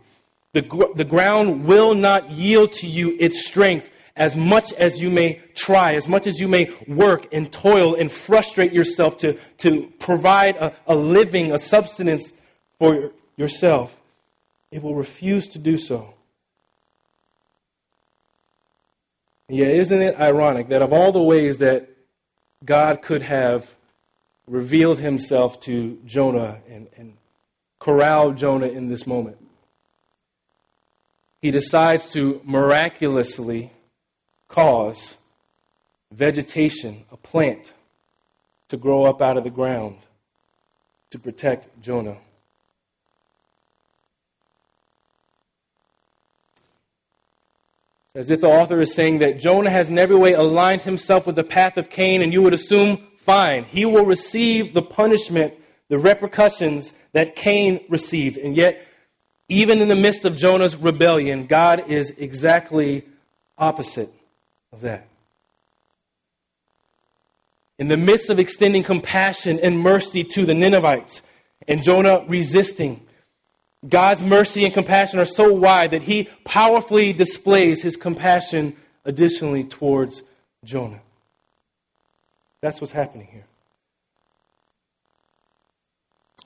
[0.53, 0.61] The,
[0.95, 3.89] the ground will not yield to you its strength
[4.19, 8.11] as much as you may try, as much as you may work and toil and
[8.11, 12.33] frustrate yourself to, to provide a, a living, a subsistence
[12.77, 13.95] for yourself,
[14.71, 16.13] it will refuse to do so.
[19.47, 21.89] Yeah, isn't it ironic that of all the ways that
[22.63, 23.73] God could have
[24.47, 27.13] revealed himself to Jonah and, and
[27.79, 29.37] corralled Jonah in this moment,
[31.41, 33.71] he decides to miraculously
[34.49, 35.15] cause
[36.11, 37.71] vegetation, a plant,
[38.67, 39.97] to grow up out of the ground
[41.11, 42.17] to protect Jonah.
[48.15, 51.35] As if the author is saying that Jonah has in every way aligned himself with
[51.35, 55.53] the path of Cain, and you would assume, fine, he will receive the punishment,
[55.89, 58.37] the repercussions that Cain received.
[58.37, 58.81] And yet,
[59.47, 63.05] even in the midst of Jonah's rebellion, God is exactly
[63.57, 64.11] opposite
[64.71, 65.07] of that.
[67.77, 71.21] In the midst of extending compassion and mercy to the Ninevites
[71.67, 73.05] and Jonah resisting,
[73.87, 80.21] God's mercy and compassion are so wide that he powerfully displays his compassion additionally towards
[80.65, 80.99] Jonah.
[82.61, 83.45] That's what's happening here.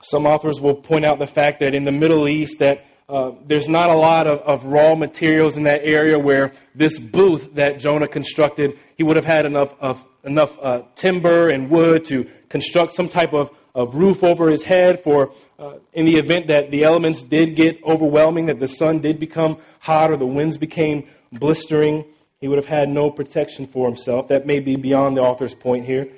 [0.02, 3.68] Some authors will point out the fact that in the Middle East that uh, there's
[3.68, 8.08] not a lot of, of, raw materials in that area where this booth that Jonah
[8.08, 13.08] constructed, he would have had enough of enough uh, timber and wood to construct some
[13.08, 17.20] type of, of roof over his head for uh, in the event that the elements
[17.22, 22.06] did get overwhelming, that the sun did become hot or the winds became blistering.
[22.40, 24.28] He would have had no protection for himself.
[24.28, 26.08] That may be beyond the author's point here.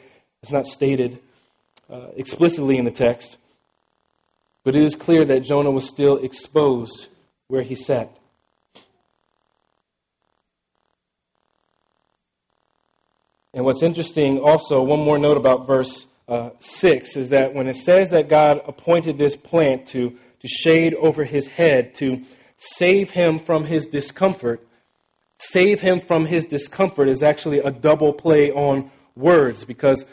[0.43, 1.19] It's not stated
[1.91, 3.39] uh, explicitly in the text.
[4.67, 7.07] But it is clear that Jonah was still exposed
[7.47, 8.11] where he sat.
[13.55, 17.77] And what's interesting also, one more note about verse uh, 6 is that when it
[17.77, 22.25] says that God appointed this plant to, to shade over his head, to
[22.59, 24.67] save him from his discomfort,
[25.39, 30.05] save him from his discomfort is actually a double play on words because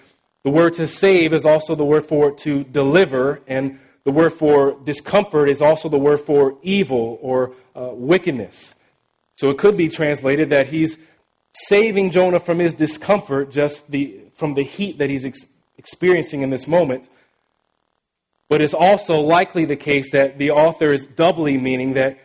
[0.43, 4.77] the word to save is also the word for to deliver, and the word for
[4.83, 8.73] discomfort is also the word for evil or uh, wickedness.
[9.35, 10.97] So it could be translated that he's
[11.53, 15.45] saving Jonah from his discomfort, just the, from the heat that he's ex-
[15.77, 17.07] experiencing in this moment.
[18.49, 22.19] But it's also likely the case that the author is doubly meaning that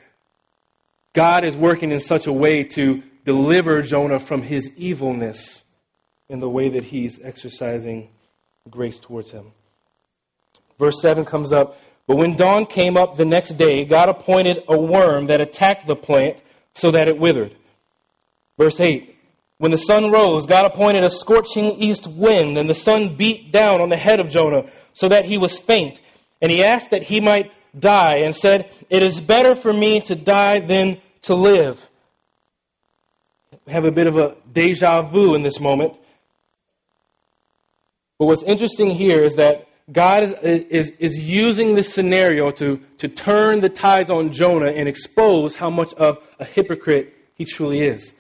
[1.14, 5.62] God is working in such a way to deliver Jonah from his evilness
[6.29, 8.11] in the way that he's exercising
[8.68, 9.53] grace towards him.
[10.79, 11.76] Verse 7 comes up.
[12.07, 15.97] But when dawn came up the next day, God appointed a worm that attacked the
[15.97, 16.41] plant
[16.74, 17.55] so that it withered.
[18.57, 19.14] Verse 8.
[19.59, 23.81] When the sun rose, God appointed a scorching east wind, and the sun beat down
[23.81, 26.01] on the head of Jonah so that he was faint.
[26.41, 30.14] And he asked that he might die, and said, It is better for me to
[30.14, 31.85] die than to live.
[33.66, 35.95] We have a bit of a deja vu in this moment.
[38.18, 43.09] But what's interesting here is that God is, is, is using this scenario to, to
[43.09, 48.12] turn the tides on Jonah and expose how much of a hypocrite he truly is.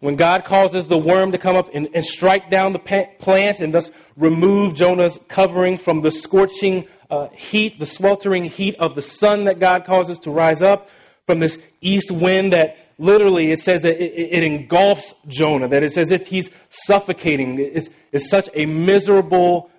[0.00, 3.72] When God causes the worm to come up and, and strike down the plant and
[3.72, 9.44] thus remove Jonah's covering from the scorching uh, heat, the sweltering heat of the sun
[9.44, 10.88] that God causes to rise up,
[11.26, 15.96] from this east wind that literally it says that it, it engulfs Jonah, that it's
[15.96, 17.58] as if he's suffocating.
[17.58, 19.70] It's, it's such a miserable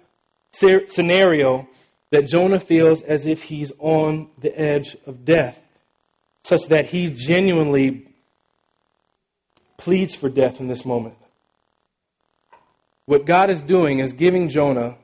[0.54, 1.68] scenario
[2.12, 5.60] that Jonah feels as if he's on the edge of death,
[6.43, 8.08] such that he genuinely
[9.78, 11.16] pleads for death in this moment.
[13.06, 14.95] What God is doing is giving Jonah,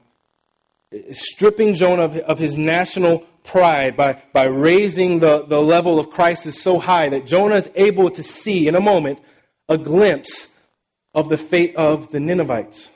[1.11, 6.79] stripping Jonah of, his national pride by, by raising the, the level of crisis so
[6.79, 9.19] high that Jonah is able to see in a moment
[9.67, 10.47] a glimpse
[11.13, 12.87] of the fate of the Ninevites.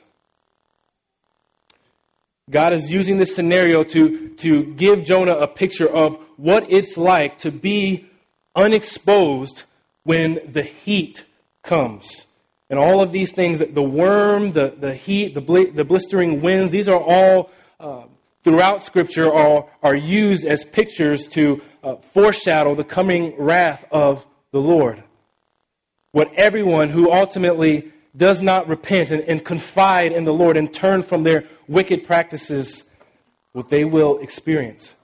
[2.50, 7.38] God is using this scenario to, to give Jonah a picture of what it's like
[7.38, 8.06] to be
[8.54, 9.64] unexposed
[10.02, 11.24] when the heat
[11.62, 12.26] comes.
[12.68, 16.70] And all of these things, the worm, the, the heat, the, bl- the blistering winds,
[16.70, 18.04] these are all uh,
[18.42, 24.60] throughout Scripture are, are used as pictures to uh, foreshadow the coming wrath of the
[24.60, 25.02] Lord.
[26.12, 31.02] What everyone who ultimately does not repent and, and confide in the Lord and turn
[31.02, 32.84] from their wicked practices,
[33.52, 34.94] what they will experience.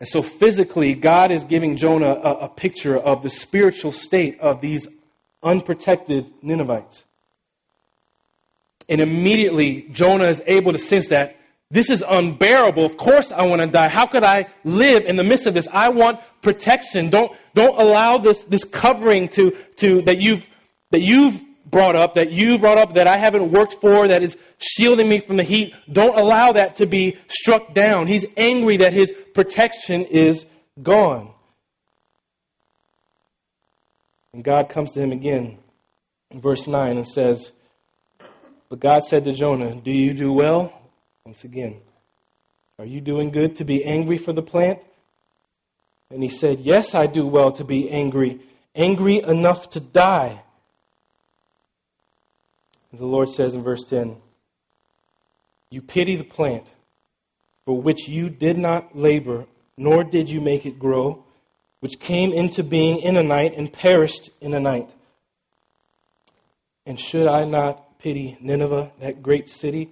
[0.00, 4.60] And so, physically, God is giving Jonah a, a picture of the spiritual state of
[4.60, 4.86] these
[5.42, 7.04] unprotected Ninevites.
[8.88, 11.36] And immediately, Jonah is able to sense that
[11.70, 12.84] this is unbearable.
[12.86, 13.88] Of course I want to die.
[13.88, 15.68] How could I live in the midst of this?
[15.70, 17.10] I want protection.
[17.10, 20.46] Don't, don't allow this, this covering to, to, that you've,
[20.90, 24.36] that you've brought up, that you brought up, that I haven't worked for, that is
[24.58, 25.74] shielding me from the heat.
[25.90, 28.06] Don't allow that to be struck down.
[28.06, 30.46] He's angry that his protection is
[30.82, 31.32] gone.
[34.32, 35.58] And God comes to him again
[36.30, 37.50] in verse 9 and says,
[38.68, 40.72] But God said to Jonah, Do you do well?
[41.24, 41.80] Once again,
[42.78, 44.78] Are you doing good to be angry for the plant?
[46.10, 48.40] And he said, Yes, I do well to be angry,
[48.74, 50.42] angry enough to die.
[52.90, 54.16] And the Lord says in verse 10,
[55.70, 56.66] You pity the plant
[57.64, 61.24] for which you did not labor, nor did you make it grow
[61.80, 64.90] which came into being in a night and perished in a night.
[66.86, 69.90] And should I not pity Nineveh, that great city,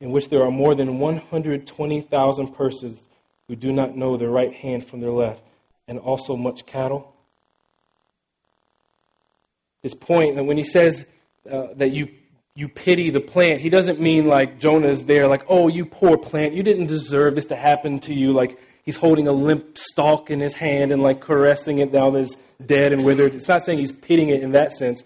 [0.00, 3.00] in which there are more than 120,000 persons
[3.48, 5.42] who do not know their right hand from their left,
[5.88, 7.14] and also much cattle?
[9.82, 11.06] His point that when he says
[11.50, 12.08] uh, that you
[12.54, 16.16] you pity the plant, he doesn't mean like Jonah is there, like, oh, you poor
[16.18, 18.32] plant, you didn't deserve this to happen to you.
[18.32, 22.20] Like, he's holding a limp stalk in his hand and like caressing it now that
[22.20, 23.34] it's dead and withered.
[23.34, 25.04] It's not saying he's pitying it in that sense.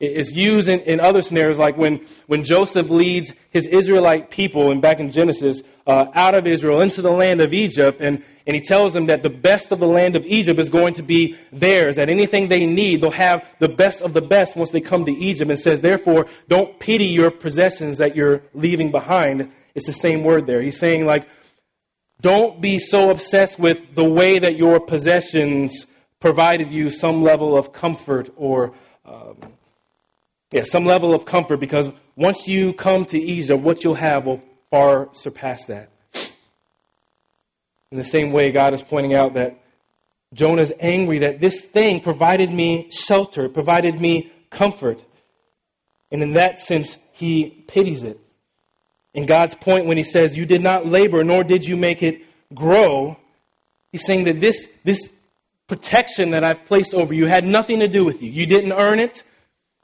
[0.00, 4.82] It's used in, in other scenarios, like when, when Joseph leads his Israelite people, and
[4.82, 8.60] back in Genesis, uh, out of Israel into the land of Egypt, and, and he
[8.60, 11.96] tells them that the best of the land of Egypt is going to be theirs,
[11.96, 15.12] that anything they need, they'll have the best of the best once they come to
[15.12, 19.52] Egypt, and says, therefore, don't pity your possessions that you're leaving behind.
[19.76, 20.60] It's the same word there.
[20.60, 21.28] He's saying, like,
[22.20, 25.86] don't be so obsessed with the way that your possessions
[26.18, 28.74] provided you some level of comfort or
[29.04, 29.36] um,
[30.54, 34.40] yeah, some level of comfort because once you come to Egypt, what you'll have will
[34.70, 35.90] far surpass that.
[37.90, 39.60] In the same way, God is pointing out that
[40.32, 45.02] Jonah is angry that this thing provided me shelter, provided me comfort.
[46.12, 48.20] And in that sense, he pities it.
[49.12, 52.22] And God's point when he says, You did not labor, nor did you make it
[52.54, 53.16] grow,
[53.90, 55.08] he's saying that this, this
[55.66, 58.30] protection that I've placed over you had nothing to do with you.
[58.30, 59.24] You didn't earn it,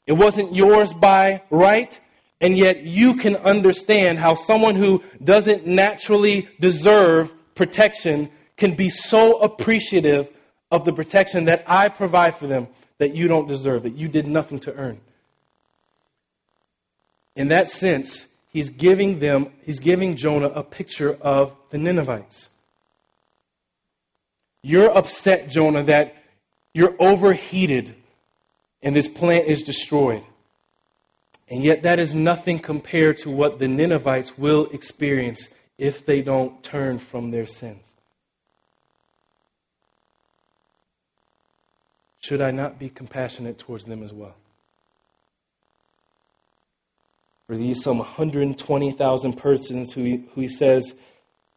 [0.07, 1.97] it wasn't yours by right,
[2.39, 9.37] and yet you can understand how someone who doesn't naturally deserve protection can be so
[9.39, 10.29] appreciative
[10.71, 14.27] of the protection that I provide for them that you don't deserve, that you did
[14.27, 14.99] nothing to earn.
[17.35, 22.49] In that sense, he's giving them, he's giving Jonah a picture of the Ninevites.
[24.63, 26.15] You're upset, Jonah, that
[26.73, 27.95] you're overheated
[28.81, 30.23] and this plant is destroyed.
[31.49, 36.63] And yet, that is nothing compared to what the Ninevites will experience if they don't
[36.63, 37.83] turn from their sins.
[42.21, 44.35] Should I not be compassionate towards them as well?
[47.51, 50.93] for these some 120,000 persons who he, who he says,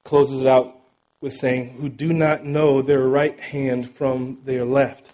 [0.03, 0.77] closes it out
[1.21, 5.13] with saying, who do not know their right hand from their left.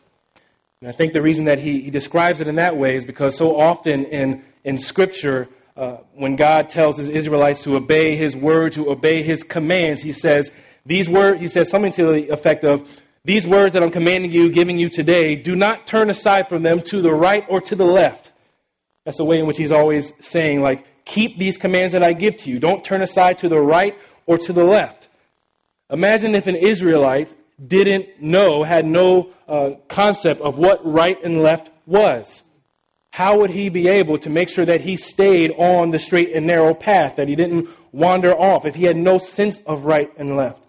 [0.80, 3.36] And I think the reason that he, he describes it in that way is because
[3.36, 8.72] so often in, in Scripture, uh, when God tells his Israelites to obey his word,
[8.72, 10.50] to obey his commands, he says,
[10.86, 12.88] these words, he says something to the effect of,
[13.26, 16.80] these words that I'm commanding you, giving you today, do not turn aside from them
[16.84, 18.32] to the right or to the left.
[19.04, 22.38] That's the way in which he's always saying, like, keep these commands that I give
[22.38, 22.58] to you.
[22.58, 25.08] Don't turn aside to the right or to the left.
[25.90, 31.70] Imagine if an Israelite didn't know, had no uh, concept of what right and left
[31.86, 32.42] was.
[33.10, 36.46] How would he be able to make sure that he stayed on the straight and
[36.46, 40.36] narrow path, that he didn't wander off, if he had no sense of right and
[40.36, 40.62] left?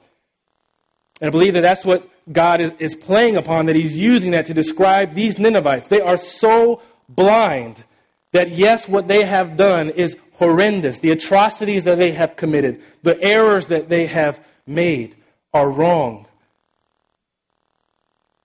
[1.21, 4.47] And I believe that that's what God is, is playing upon, that He's using that
[4.47, 5.87] to describe these Ninevites.
[5.87, 7.83] They are so blind
[8.31, 10.99] that, yes, what they have done is horrendous.
[10.99, 15.15] The atrocities that they have committed, the errors that they have made
[15.53, 16.27] are wrong.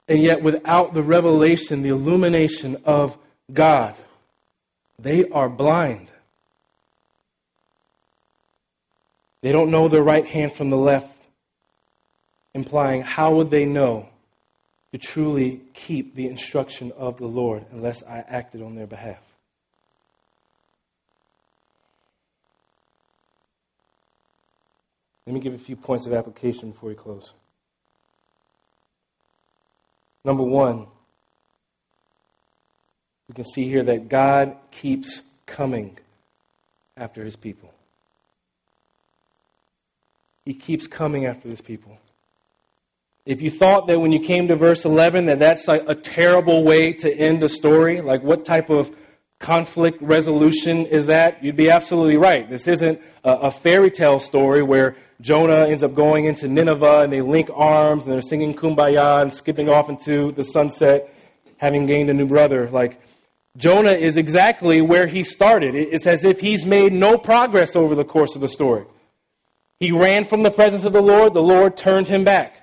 [0.08, 3.16] And yet, without the revelation, the illumination of
[3.52, 3.96] God,
[4.98, 6.10] they are blind.
[9.42, 11.12] They don't know the right hand from the left
[12.54, 14.08] implying how would they know
[14.92, 19.20] to truly keep the instruction of the Lord unless I acted on their behalf?
[25.26, 27.32] Let me give a few points of application before we close.
[30.26, 30.88] Number one,
[33.28, 35.96] we can see here that God keeps coming
[36.96, 37.72] after his people.
[40.44, 41.96] He keeps coming after his people.
[43.24, 46.64] If you thought that when you came to verse 11 that that's like a terrible
[46.64, 48.90] way to end a story, like what type of
[49.38, 51.44] conflict resolution is that?
[51.44, 52.50] You'd be absolutely right.
[52.50, 57.12] This isn't a, a fairy tale story where Jonah ends up going into Nineveh and
[57.12, 61.12] they link arms and they're singing kumbaya and skipping off into the sunset,
[61.56, 62.68] having gained a new brother.
[62.68, 63.00] Like,
[63.56, 65.74] Jonah is exactly where he started.
[65.74, 68.84] It's as if he's made no progress over the course of the story.
[69.80, 72.54] He ran from the presence of the Lord, the Lord turned him back.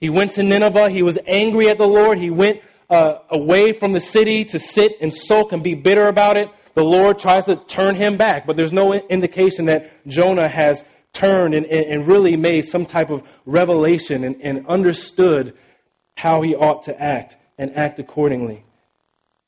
[0.00, 0.90] He went to Nineveh.
[0.90, 2.18] He was angry at the Lord.
[2.18, 6.36] He went uh, away from the city to sit and sulk and be bitter about
[6.36, 6.48] it.
[6.74, 10.82] The Lord tries to turn him back, but there's no indication that Jonah has
[11.12, 15.56] turned and, and really made some type of revelation and, and understood
[16.14, 18.64] how he ought to act and act accordingly.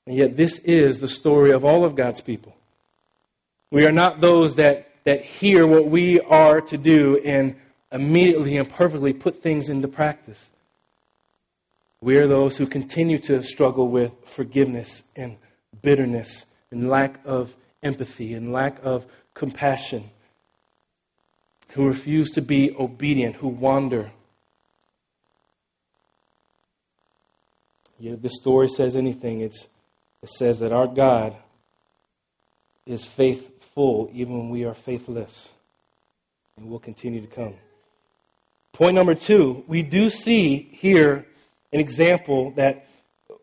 [0.07, 2.57] And yet, this is the story of all of God's people.
[3.71, 7.57] We are not those that, that hear what we are to do and
[7.91, 10.51] immediately and perfectly put things into practice.
[12.01, 15.37] We are those who continue to struggle with forgiveness and
[15.83, 20.11] bitterness and lack of empathy and lack of compassion,
[21.73, 24.13] who refuse to be obedient, who wander.
[27.99, 29.55] Yet, if this story says anything, it
[30.25, 31.37] says that our God
[32.85, 35.49] is faithful even when we are faithless
[36.57, 37.55] and will continue to come.
[38.73, 41.27] Point number two, we do see here
[41.73, 42.87] an example that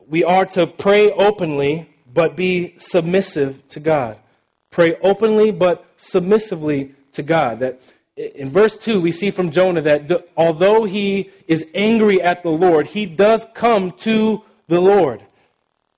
[0.07, 4.17] we are to pray openly but be submissive to God.
[4.71, 7.59] Pray openly but submissively to God.
[7.59, 7.79] That
[8.19, 12.49] in verse 2, we see from Jonah that the, although he is angry at the
[12.49, 15.23] Lord, he does come to the Lord.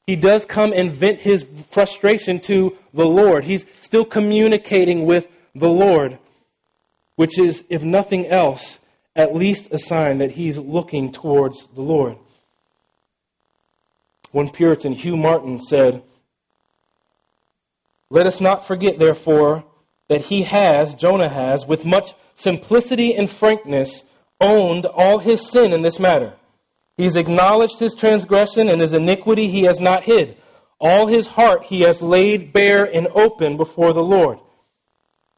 [0.05, 3.43] He does come and vent his frustration to the Lord.
[3.43, 6.19] He's still communicating with the Lord,
[7.15, 8.77] which is, if nothing else,
[9.15, 12.17] at least a sign that he's looking towards the Lord.
[14.31, 16.03] One Puritan, Hugh Martin, said,
[18.11, 19.63] Let us not forget, therefore,
[20.11, 24.03] that he has, Jonah has, with much simplicity and frankness,
[24.41, 26.33] owned all his sin in this matter.
[26.97, 30.35] He's acknowledged his transgression and his iniquity he has not hid.
[30.81, 34.39] All his heart he has laid bare and open before the Lord.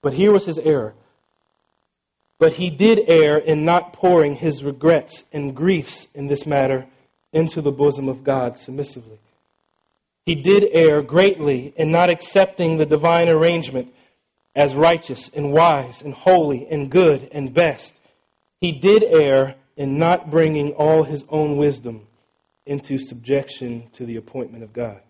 [0.01, 0.95] But here was his error.
[2.39, 6.88] But he did err in not pouring his regrets and griefs in this matter
[7.32, 9.19] into the bosom of God submissively.
[10.26, 13.93] He did err greatly in not accepting the divine arrangement
[14.55, 17.93] as righteous and wise and holy and good and best.
[18.59, 22.07] He did err in not bringing all his own wisdom
[22.65, 25.01] into subjection to the appointment of God.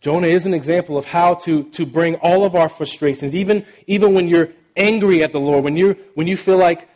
[0.00, 4.14] Jonah is an example of how to, to bring all of our frustrations, even, even
[4.14, 6.88] when you're angry at the Lord, when, you when you feel like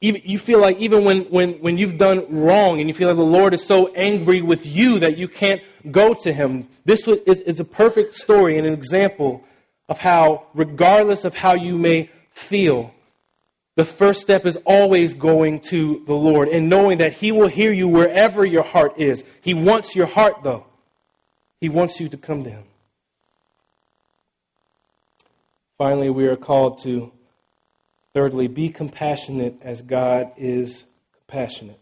[0.00, 3.16] even, you feel like even when, when, when you've done wrong and you feel like
[3.16, 7.40] the Lord is so angry with you that you can't go to Him, this is,
[7.40, 9.44] is a perfect story and an example
[9.88, 12.94] of how, regardless of how you may feel,
[13.74, 17.72] the first step is always going to the Lord and knowing that He will hear
[17.72, 19.24] you wherever your heart is.
[19.40, 20.66] He wants your heart, though.
[21.60, 22.64] He wants you to come to Him.
[25.76, 27.12] Finally, we are called to,
[28.18, 30.82] thirdly, be compassionate as God is
[31.14, 31.78] compassionate.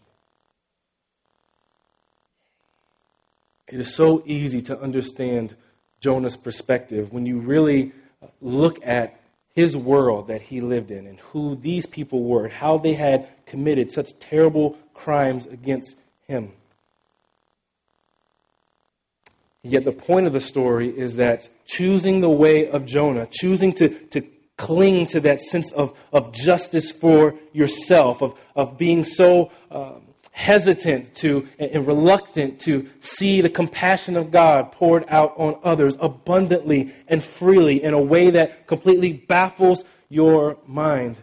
[3.69, 5.57] It is so easy to understand
[6.01, 7.93] Jonah's perspective when you really
[8.43, 9.19] look at
[9.55, 13.31] his world that he lived in and who these people were and how they had
[13.47, 15.97] committed such terrible crimes against
[16.29, 16.53] him.
[19.63, 23.89] Yet the point of the story is that choosing the way of Jonah, choosing to,
[24.09, 30.03] to cling to that sense of, of justice for yourself, of, of being so um,
[30.37, 36.95] hesitant to and reluctant to see the compassion of God poured out on others abundantly
[37.09, 41.17] and freely in a way that completely baffles your mind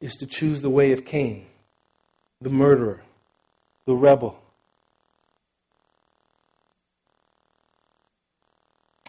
[0.00, 1.46] is to choose the way of Cain,
[2.42, 3.02] the murderer,
[3.86, 4.38] the rebel.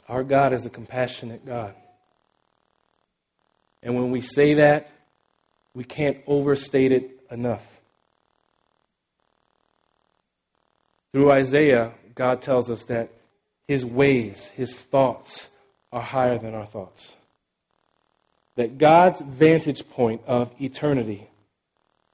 [0.07, 1.75] Our God is a compassionate God.
[3.85, 4.91] And when we say that,
[5.75, 7.63] we can't overstate it enough.
[11.11, 13.11] Through Isaiah, God tells us that
[13.67, 15.49] his ways, his thoughts
[15.91, 17.15] are higher than our thoughts.
[18.55, 21.29] That God's vantage point of eternity,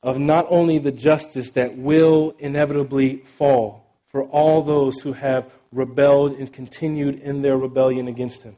[0.03, 6.33] of not only the justice that will inevitably fall for all those who have rebelled
[6.33, 8.57] and continued in their rebellion against him,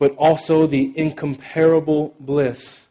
[0.00, 2.86] but also the incomparable bliss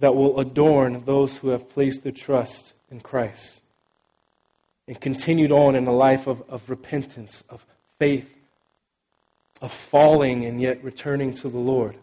[0.00, 3.60] that will adorn those who have placed their trust in Christ
[4.88, 7.64] and continued on in a life of, of repentance, of
[7.98, 8.28] faith,
[9.60, 11.96] of falling and yet returning to the Lord.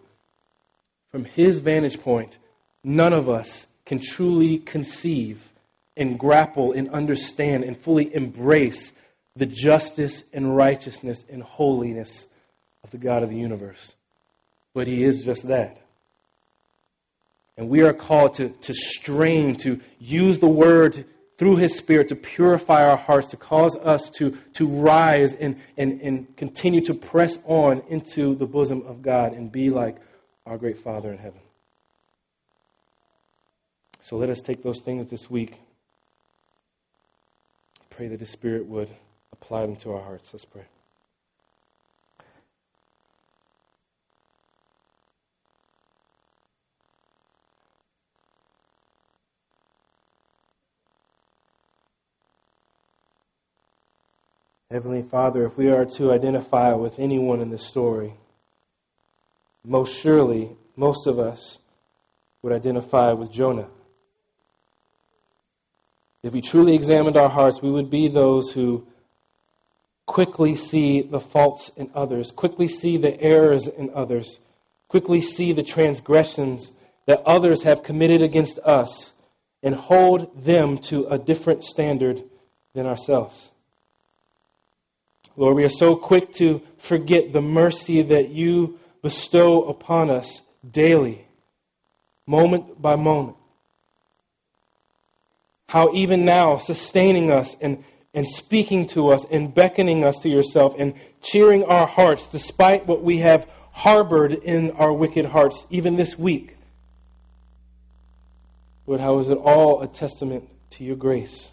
[1.11, 2.37] From his vantage point,
[2.83, 5.49] none of us can truly conceive
[5.97, 8.91] and grapple and understand and fully embrace
[9.35, 12.27] the justice and righteousness and holiness
[12.83, 13.95] of the God of the universe.
[14.73, 15.81] But He is just that.
[17.57, 21.05] And we are called to, to strain, to use the Word
[21.37, 26.01] through His Spirit to purify our hearts, to cause us to, to rise and, and,
[26.01, 29.97] and continue to press on into the bosom of God and be like
[30.45, 31.39] our great Father in heaven.
[34.01, 35.59] So let us take those things this week.
[37.89, 38.89] Pray that His Spirit would
[39.33, 40.29] apply them to our hearts.
[40.33, 40.65] Let's pray.
[54.71, 58.13] Heavenly Father, if we are to identify with anyone in this story,
[59.65, 61.57] most surely most of us
[62.43, 63.67] would identify with Jonah.
[66.21, 68.85] If we truly examined our hearts, we would be those who
[70.05, 74.37] quickly see the faults in others, quickly see the errors in others,
[74.87, 76.71] quickly see the transgressions
[77.07, 79.13] that others have committed against us,
[79.63, 82.21] and hold them to a different standard
[82.75, 83.49] than ourselves.
[85.39, 91.25] Lord, we are so quick to forget the mercy that you bestow upon us daily,
[92.27, 93.37] moment by moment.
[95.69, 100.75] How even now, sustaining us and, and speaking to us and beckoning us to yourself
[100.77, 106.19] and cheering our hearts despite what we have harbored in our wicked hearts, even this
[106.19, 106.57] week.
[108.85, 111.47] Lord, how is it all a testament to your grace?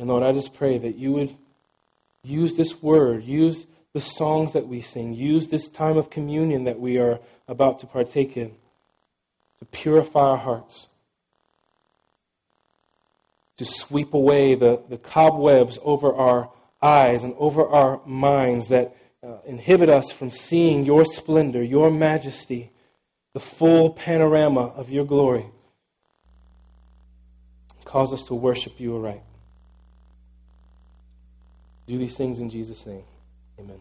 [0.00, 1.36] And Lord, I just pray that you would
[2.22, 6.80] use this word, use the songs that we sing, use this time of communion that
[6.80, 8.52] we are about to partake in
[9.58, 10.86] to purify our hearts,
[13.58, 19.36] to sweep away the, the cobwebs over our eyes and over our minds that uh,
[19.44, 22.72] inhibit us from seeing your splendor, your majesty,
[23.34, 25.44] the full panorama of your glory.
[27.84, 29.24] Cause us to worship you aright.
[31.90, 33.02] Do these things in Jesus' name.
[33.58, 33.80] Amen.